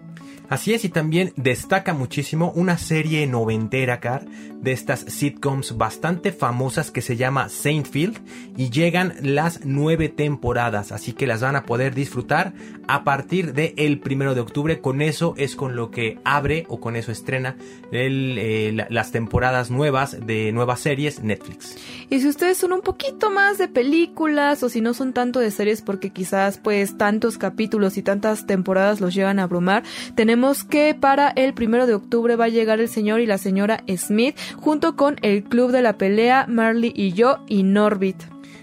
[0.48, 4.26] Así es, y también destaca muchísimo una serie noventera, Car,
[4.62, 8.18] de estas sitcoms bastante famosas que se llama Saintfield
[8.56, 12.52] y llegan las nueve temporadas, así que las van a poder disfrutar
[12.86, 14.80] a partir del el primero de octubre.
[14.80, 17.56] Con eso es con lo que abre o con eso estrena
[17.92, 21.76] el, eh, las temporadas nuevas de nuevas series Netflix.
[22.10, 25.50] Y si ustedes son un poquito más de películas o si no son tanto de
[25.50, 29.84] series porque quizás pues tantos capítulos y tantas temporadas los llegan a abrumar,
[30.14, 33.84] tenemos que para el primero de octubre va a llegar el señor y la señora
[33.96, 38.16] Smith junto con el club de la pelea Marley y yo y Norbit.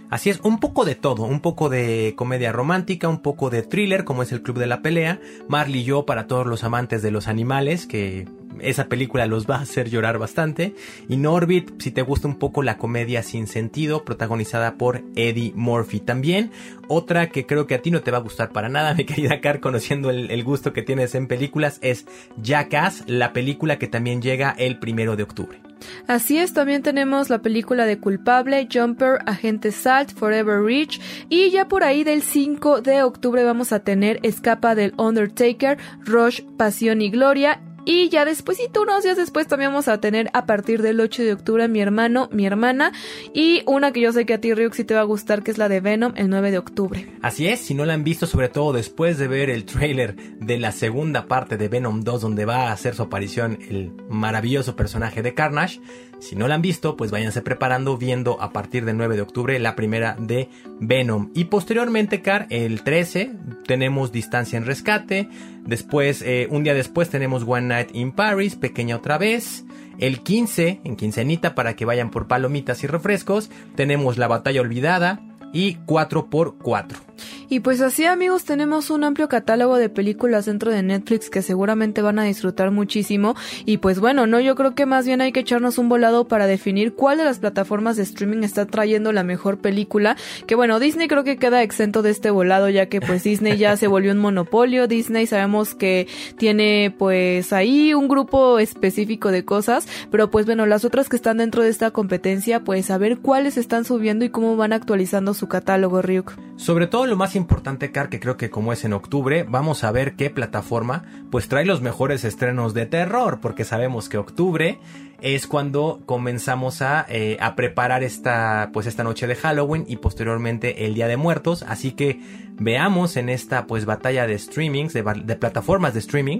[0.09, 4.05] Así es, un poco de todo, un poco de comedia romántica, un poco de thriller
[4.05, 5.19] como es el Club de la Pelea,
[5.49, 8.25] Marley y yo para todos los amantes de los animales que
[8.61, 10.73] esa película los va a hacer llorar bastante.
[11.09, 15.99] Y Norbit, si te gusta un poco la comedia sin sentido, protagonizada por Eddie Murphy.
[15.99, 16.51] También
[16.87, 19.41] otra que creo que a ti no te va a gustar para nada, mi querida
[19.41, 22.05] Car, conociendo el, el gusto que tienes en películas, es
[22.41, 25.66] Jackass, la película que también llega el primero de octubre.
[26.07, 30.99] Así es, también tenemos la película de Culpable, Jumper, Agente Salt, Forever Rich
[31.29, 36.41] y ya por ahí del 5 de octubre vamos a tener Escapa del Undertaker, Rush,
[36.57, 40.45] Pasión y Gloria y ya después, y unos días después, también vamos a tener a
[40.45, 42.91] partir del 8 de octubre mi hermano, mi hermana.
[43.33, 45.51] Y una que yo sé que a ti, Ryuk, sí te va a gustar, que
[45.51, 47.07] es la de Venom, el 9 de octubre.
[47.21, 50.57] Así es, si no la han visto, sobre todo después de ver el trailer de
[50.57, 55.21] la segunda parte de Venom 2, donde va a hacer su aparición el maravilloso personaje
[55.21, 55.79] de Carnage.
[56.19, 59.59] Si no la han visto, pues váyanse preparando viendo a partir del 9 de octubre
[59.59, 60.49] la primera de
[60.79, 61.31] Venom.
[61.33, 63.31] Y posteriormente, Car, el 13
[63.65, 65.29] tenemos Distancia en Rescate.
[65.65, 69.65] Después, eh, un día después tenemos One Night in Paris, pequeña otra vez.
[69.99, 75.21] El 15, en quincenita para que vayan por palomitas y refrescos, tenemos La Batalla Olvidada
[75.53, 77.06] y 4x4.
[77.49, 82.01] Y pues así amigos tenemos un amplio catálogo de películas dentro de Netflix que seguramente
[82.01, 83.35] van a disfrutar muchísimo.
[83.65, 86.47] Y pues bueno, no yo creo que más bien hay que echarnos un volado para
[86.47, 91.07] definir cuál de las plataformas de streaming está trayendo la mejor película, que bueno, Disney
[91.07, 94.19] creo que queda exento de este volado ya que pues Disney ya se volvió un
[94.19, 96.07] monopolio, Disney sabemos que
[96.37, 101.37] tiene pues ahí un grupo específico de cosas, pero pues bueno, las otras que están
[101.37, 105.47] dentro de esta competencia pues a ver cuáles están subiendo y cómo van actualizando su
[105.47, 106.33] catálogo Ryuk.
[106.57, 109.91] Sobre todo lo más importante, Car, que creo que como es en octubre, vamos a
[109.91, 114.79] ver qué plataforma pues trae los mejores estrenos de terror, porque sabemos que octubre
[115.21, 120.85] es cuando comenzamos a, eh, a preparar esta pues esta noche de Halloween y posteriormente
[120.85, 122.19] el Día de Muertos, así que
[122.59, 126.39] veamos en esta pues batalla de streamings, de, de plataformas de streaming,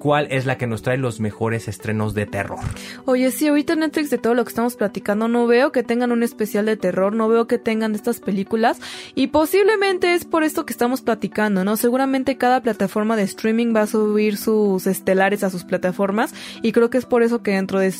[0.00, 2.58] cuál es la que nos trae los mejores estrenos de terror.
[3.04, 6.24] Oye, sí, ahorita Netflix de todo lo que estamos platicando no veo que tengan un
[6.24, 8.80] especial de terror, no veo que tengan estas películas
[9.14, 11.76] y posiblemente es por esto que estamos platicando, ¿no?
[11.76, 16.90] Seguramente cada plataforma de streaming va a subir sus estelares a sus plataformas y creo
[16.90, 17.90] que es por eso que dentro de,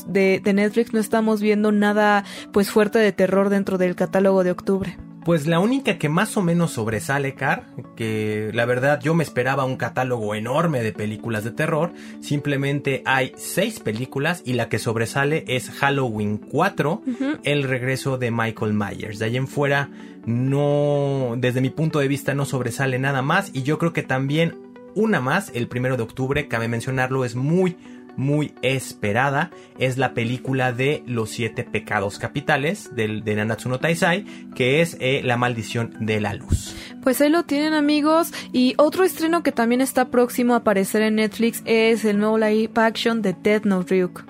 [0.50, 4.96] Netflix no estamos viendo nada pues fuerte de terror dentro del catálogo de octubre.
[5.24, 9.64] Pues la única que más o menos sobresale, Car, que la verdad yo me esperaba
[9.64, 15.44] un catálogo enorme de películas de terror, simplemente hay seis películas y la que sobresale
[15.46, 17.40] es Halloween 4, uh -huh.
[17.44, 19.18] el regreso de Michael Myers.
[19.18, 19.90] De ahí en fuera
[20.24, 24.54] no, desde mi punto de vista no sobresale nada más y yo creo que también
[24.94, 27.76] una más, el primero de octubre, cabe mencionarlo, es muy
[28.16, 34.24] muy esperada es la película de Los Siete Pecados Capitales del, de Nanatsu no Taisai,
[34.54, 36.74] que es eh, La Maldición de la Luz.
[37.02, 41.16] Pues ahí lo tienen amigos y otro estreno que también está próximo a aparecer en
[41.16, 44.24] Netflix es el nuevo live action de Death Note Ryuk.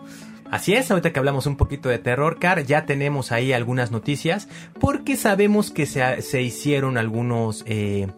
[0.51, 4.49] Así es, ahorita que hablamos un poquito de Terror Car, ya tenemos ahí algunas noticias
[4.81, 7.65] porque sabemos que se, se hicieron algunos...
[7.67, 8.09] Eh,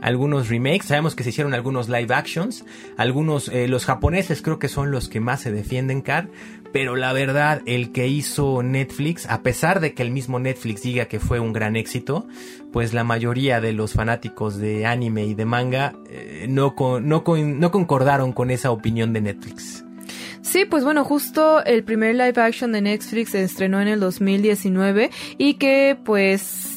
[0.00, 2.64] algunos remakes, sabemos que se hicieron algunos live actions,
[2.96, 6.28] algunos, eh, los japoneses creo que son los que más se defienden, Car,
[6.72, 11.04] pero la verdad, el que hizo Netflix, a pesar de que el mismo Netflix diga
[11.04, 12.26] que fue un gran éxito,
[12.72, 17.70] pues la mayoría de los fanáticos de anime y de manga eh, no, no, no
[17.70, 19.84] concordaron con esa opinión de Netflix.
[20.42, 25.10] Sí, pues bueno, justo el primer live action de Netflix se estrenó en el 2019
[25.38, 26.72] y que pues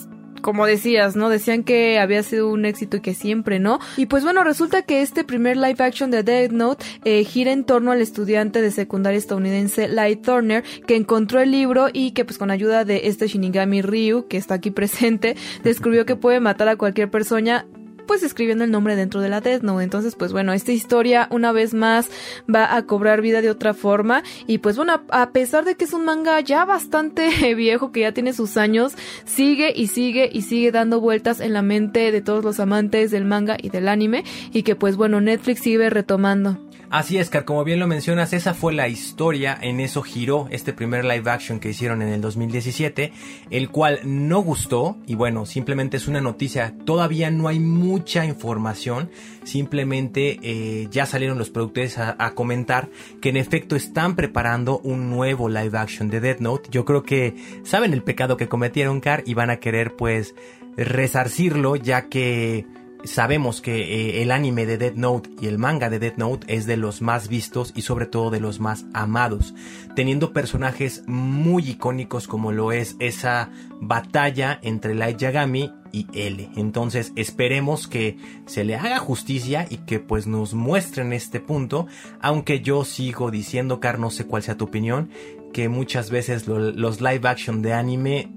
[0.46, 1.30] como decías, ¿no?
[1.30, 3.80] Decían que había sido un éxito y que siempre, ¿no?
[3.98, 7.64] Y pues bueno, resulta que este primer live action de Dead Note eh, gira en
[7.64, 12.38] torno al estudiante de secundaria estadounidense Light Turner, que encontró el libro y que pues
[12.38, 16.76] con ayuda de este Shinigami Ryu, que está aquí presente, descubrió que puede matar a
[16.76, 17.66] cualquier persona
[18.06, 19.84] pues escribiendo el nombre dentro de la Death Note.
[19.84, 22.10] Entonces, pues bueno, esta historia una vez más
[22.54, 24.24] va a cobrar vida de otra forma.
[24.48, 28.12] Y pues bueno, a pesar de que es un manga ya bastante viejo, que ya
[28.12, 28.94] tiene sus años,
[29.26, 33.26] sigue y sigue y sigue dando vueltas en la mente de todos los amantes del
[33.26, 34.24] manga y del anime.
[34.52, 36.65] Y que pues bueno, Netflix sigue retomando.
[36.96, 40.72] Así es, Car, como bien lo mencionas, esa fue la historia, en eso giró este
[40.72, 43.12] primer live action que hicieron en el 2017,
[43.50, 49.12] el cual no gustó, y bueno, simplemente es una noticia, todavía no hay mucha información,
[49.44, 52.88] simplemente eh, ya salieron los productores a, comentar
[53.22, 57.36] que en efecto están preparando un nuevo live action de Dead Note, yo creo que
[57.66, 60.34] saben el pecado que cometieron, Car, y van a querer pues
[60.78, 62.66] resarcirlo, ya que
[63.06, 66.66] sabemos que eh, el anime de Dead Note y el manga de Dead Note es
[66.66, 69.54] de los más vistos y sobre todo de los más amados,
[69.96, 73.50] teniendo personajes muy icónicos como lo es esa
[73.80, 76.50] batalla entre Light Yagami y L.
[76.56, 81.88] Entonces esperemos que se le haga justicia y que pues nos muestren este punto,
[82.22, 85.10] aunque yo sigo diciendo, Car, no sé cuál sea tu opinión,
[85.54, 88.30] que muchas veces lo, los live action de anime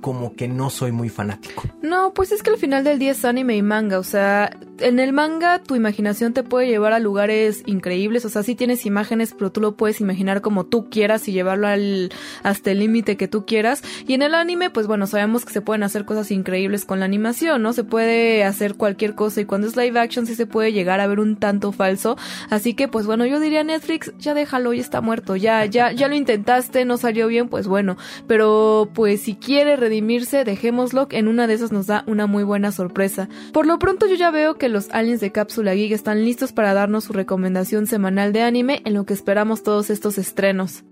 [0.00, 1.64] como que no soy muy fanático.
[1.82, 4.98] No, pues es que al final del día es anime y manga, o sea, en
[4.98, 9.34] el manga tu imaginación te puede llevar a lugares increíbles, o sea, sí tienes imágenes,
[9.36, 12.10] pero tú lo puedes imaginar como tú quieras y llevarlo al
[12.42, 13.82] hasta el límite que tú quieras.
[14.06, 17.06] Y en el anime, pues bueno, sabemos que se pueden hacer cosas increíbles con la
[17.06, 17.72] animación, ¿no?
[17.72, 21.06] Se puede hacer cualquier cosa y cuando es live action sí se puede llegar a
[21.06, 22.16] ver un tanto falso.
[22.50, 26.08] Así que pues bueno, yo diría Netflix, ya déjalo, ya está muerto, ya ya ya
[26.08, 31.46] lo intentaste, no salió bien, pues bueno, pero pues si quieres redimirse, dejémoslo, en una
[31.46, 33.28] de esas nos da una muy buena sorpresa.
[33.52, 36.74] Por lo pronto yo ya veo que los aliens de Cápsula Geek están listos para
[36.74, 40.82] darnos su recomendación semanal de anime en lo que esperamos todos estos estrenos.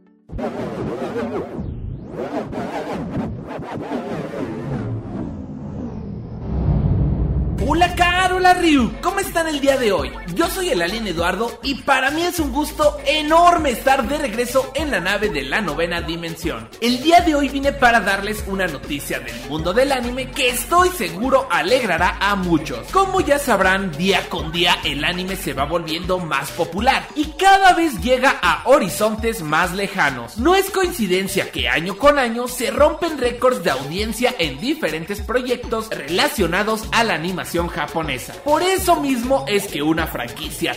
[7.67, 10.11] Hola Carola Ryu, ¿cómo están el día de hoy?
[10.41, 14.73] Yo soy el alien Eduardo y para mí es un gusto enorme estar de regreso
[14.75, 16.67] en la nave de la novena dimensión.
[16.81, 20.89] El día de hoy vine para darles una noticia del mundo del anime que estoy
[20.89, 22.89] seguro alegrará a muchos.
[22.91, 27.75] Como ya sabrán, día con día el anime se va volviendo más popular y cada
[27.75, 30.39] vez llega a horizontes más lejanos.
[30.39, 35.91] No es coincidencia que año con año se rompen récords de audiencia en diferentes proyectos
[35.91, 38.33] relacionados a la animación japonesa.
[38.43, 40.30] Por eso mismo es que una franquicia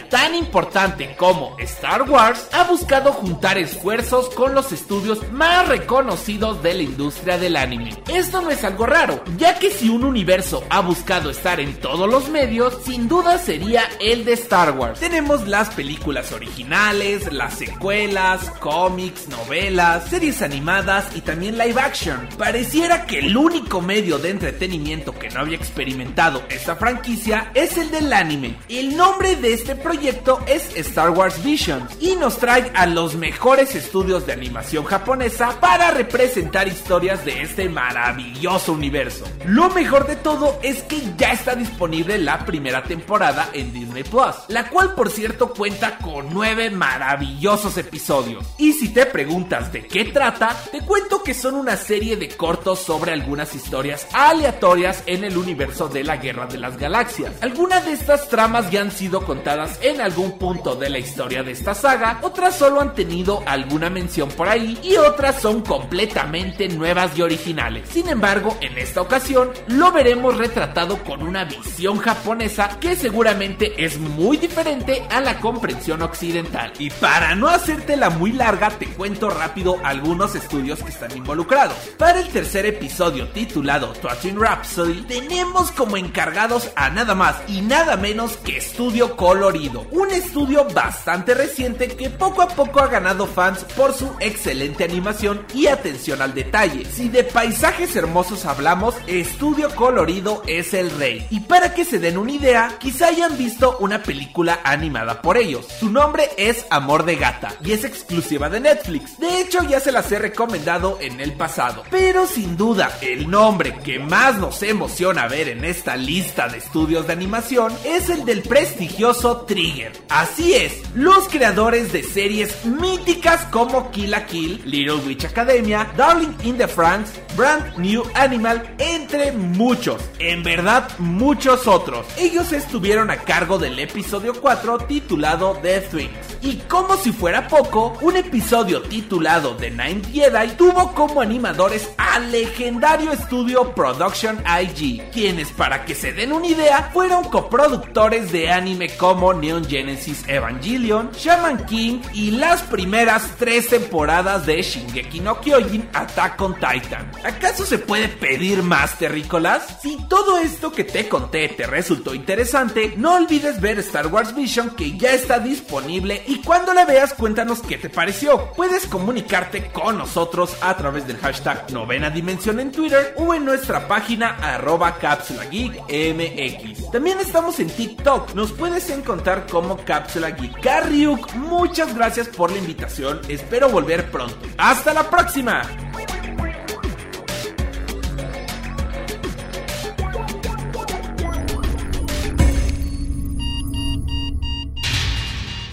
[0.09, 6.73] tan importante como Star Wars ha buscado juntar esfuerzos con los estudios más reconocidos de
[6.73, 7.91] la industria del anime.
[8.07, 12.09] Esto no es algo raro, ya que si un universo ha buscado estar en todos
[12.09, 14.99] los medios, sin duda sería el de Star Wars.
[14.99, 22.27] Tenemos las películas originales, las secuelas, cómics, novelas, series animadas y también live action.
[22.37, 27.91] Pareciera que el único medio de entretenimiento que no había experimentado esta franquicia es el
[27.91, 28.57] del anime.
[28.69, 33.75] El nombre de este proyecto es Star Wars Vision y nos trae a los mejores
[33.75, 39.25] estudios de animación japonesa para representar historias de este maravilloso universo.
[39.45, 44.35] Lo mejor de todo es que ya está disponible la primera temporada en Disney Plus,
[44.49, 48.45] la cual por cierto cuenta con nueve maravillosos episodios.
[48.57, 52.79] Y si te preguntas de qué trata, te cuento que son una serie de cortos
[52.79, 57.33] sobre algunas historias aleatorias en el universo de la Guerra de las galaxias.
[57.41, 61.51] Algunas de estas tramas ya han sido contadas en algún punto de la historia de
[61.51, 67.17] esta saga, otras solo han tenido alguna mención por ahí y otras son completamente nuevas
[67.17, 67.89] y originales.
[67.89, 73.99] Sin embargo, en esta ocasión lo veremos retratado con una visión japonesa que seguramente es
[73.99, 76.73] muy diferente a la comprensión occidental.
[76.79, 81.77] Y para no hacértela muy larga, te cuento rápido algunos estudios que están involucrados.
[81.97, 87.97] Para el tercer episodio titulado Twatching Rhapsody, tenemos como encargados a nada más y nada
[87.97, 93.63] menos que Estudio Colorido, un estudio bastante reciente que poco a poco ha ganado fans
[93.75, 96.85] por su excelente animación y atención al detalle.
[96.85, 101.25] Si de paisajes hermosos hablamos, Estudio Colorido es el rey.
[101.29, 105.67] Y para que se den una idea, quizá hayan visto una película animada por ellos.
[105.79, 109.19] Su nombre es Amor de Gata y es exclusiva de Netflix.
[109.19, 111.83] De hecho, ya se las he recomendado en el pasado.
[111.91, 117.07] Pero sin duda, el nombre que más nos emociona ver en esta lista de estudios
[117.07, 119.02] de animación es el del prestigioso
[119.47, 119.91] Trigger.
[120.07, 126.33] Así es, los creadores de series míticas como Kill la Kill, Little Witch Academia, Darling
[126.43, 132.05] in the France, Brand New Animal, entre muchos, en verdad muchos otros.
[132.17, 136.37] Ellos estuvieron a cargo del episodio 4 titulado The Wings.
[136.41, 142.31] Y como si fuera poco, un episodio titulado The Ninth Jedi tuvo como animadores al
[142.31, 148.92] legendario estudio Production IG, quienes para que se den una idea fueron coproductores de anime
[148.97, 155.89] como Neon Genesis Evangelion, Shaman King y las primeras tres temporadas de Shingeki no Kyojin
[155.93, 157.11] Attack on Titan.
[157.23, 159.79] ¿Acaso se puede pedir más terrícolas?
[159.81, 164.71] Si todo esto que te conté te resultó interesante, no olvides ver Star Wars Vision
[164.71, 168.51] que ya está disponible y cuando la veas cuéntanos qué te pareció.
[168.55, 173.87] Puedes comunicarte con nosotros a través del hashtag novena dimensión en Twitter o en nuestra
[173.87, 176.91] página arroba cápsula geek mx.
[176.91, 180.61] También estamos en TikTok, nos puedes encontrar como cápsula geek.
[180.61, 184.35] Carryuk, muchas gracias por la invitación, espero volver pronto.
[184.57, 185.61] ¡Hasta la próxima!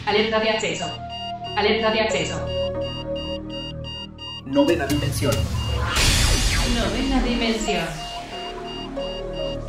[0.06, 0.86] Alerta de acceso.
[1.56, 2.46] Alerta de acceso.
[4.44, 5.32] Novena dimensión.
[6.74, 7.86] Novena dimensión.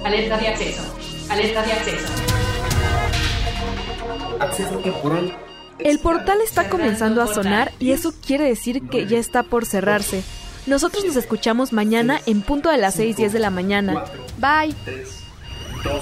[0.04, 0.96] Alerta de acceso.
[1.30, 2.08] Alerta de acceso.
[4.40, 5.38] Acceso temporal.
[5.80, 10.24] El portal está comenzando a sonar y eso quiere decir que ya está por cerrarse.
[10.68, 14.04] Nosotros nos escuchamos mañana en punto de las 6:10 de la mañana.
[14.38, 14.76] Bye.
[14.86, 15.24] 3,
[15.84, 15.94] 2,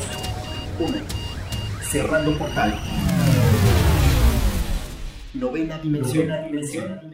[0.79, 0.97] 1.
[1.89, 2.77] Cerrando portal.
[5.33, 6.27] Novena dimensión.
[6.27, 7.08] Novena dimensión.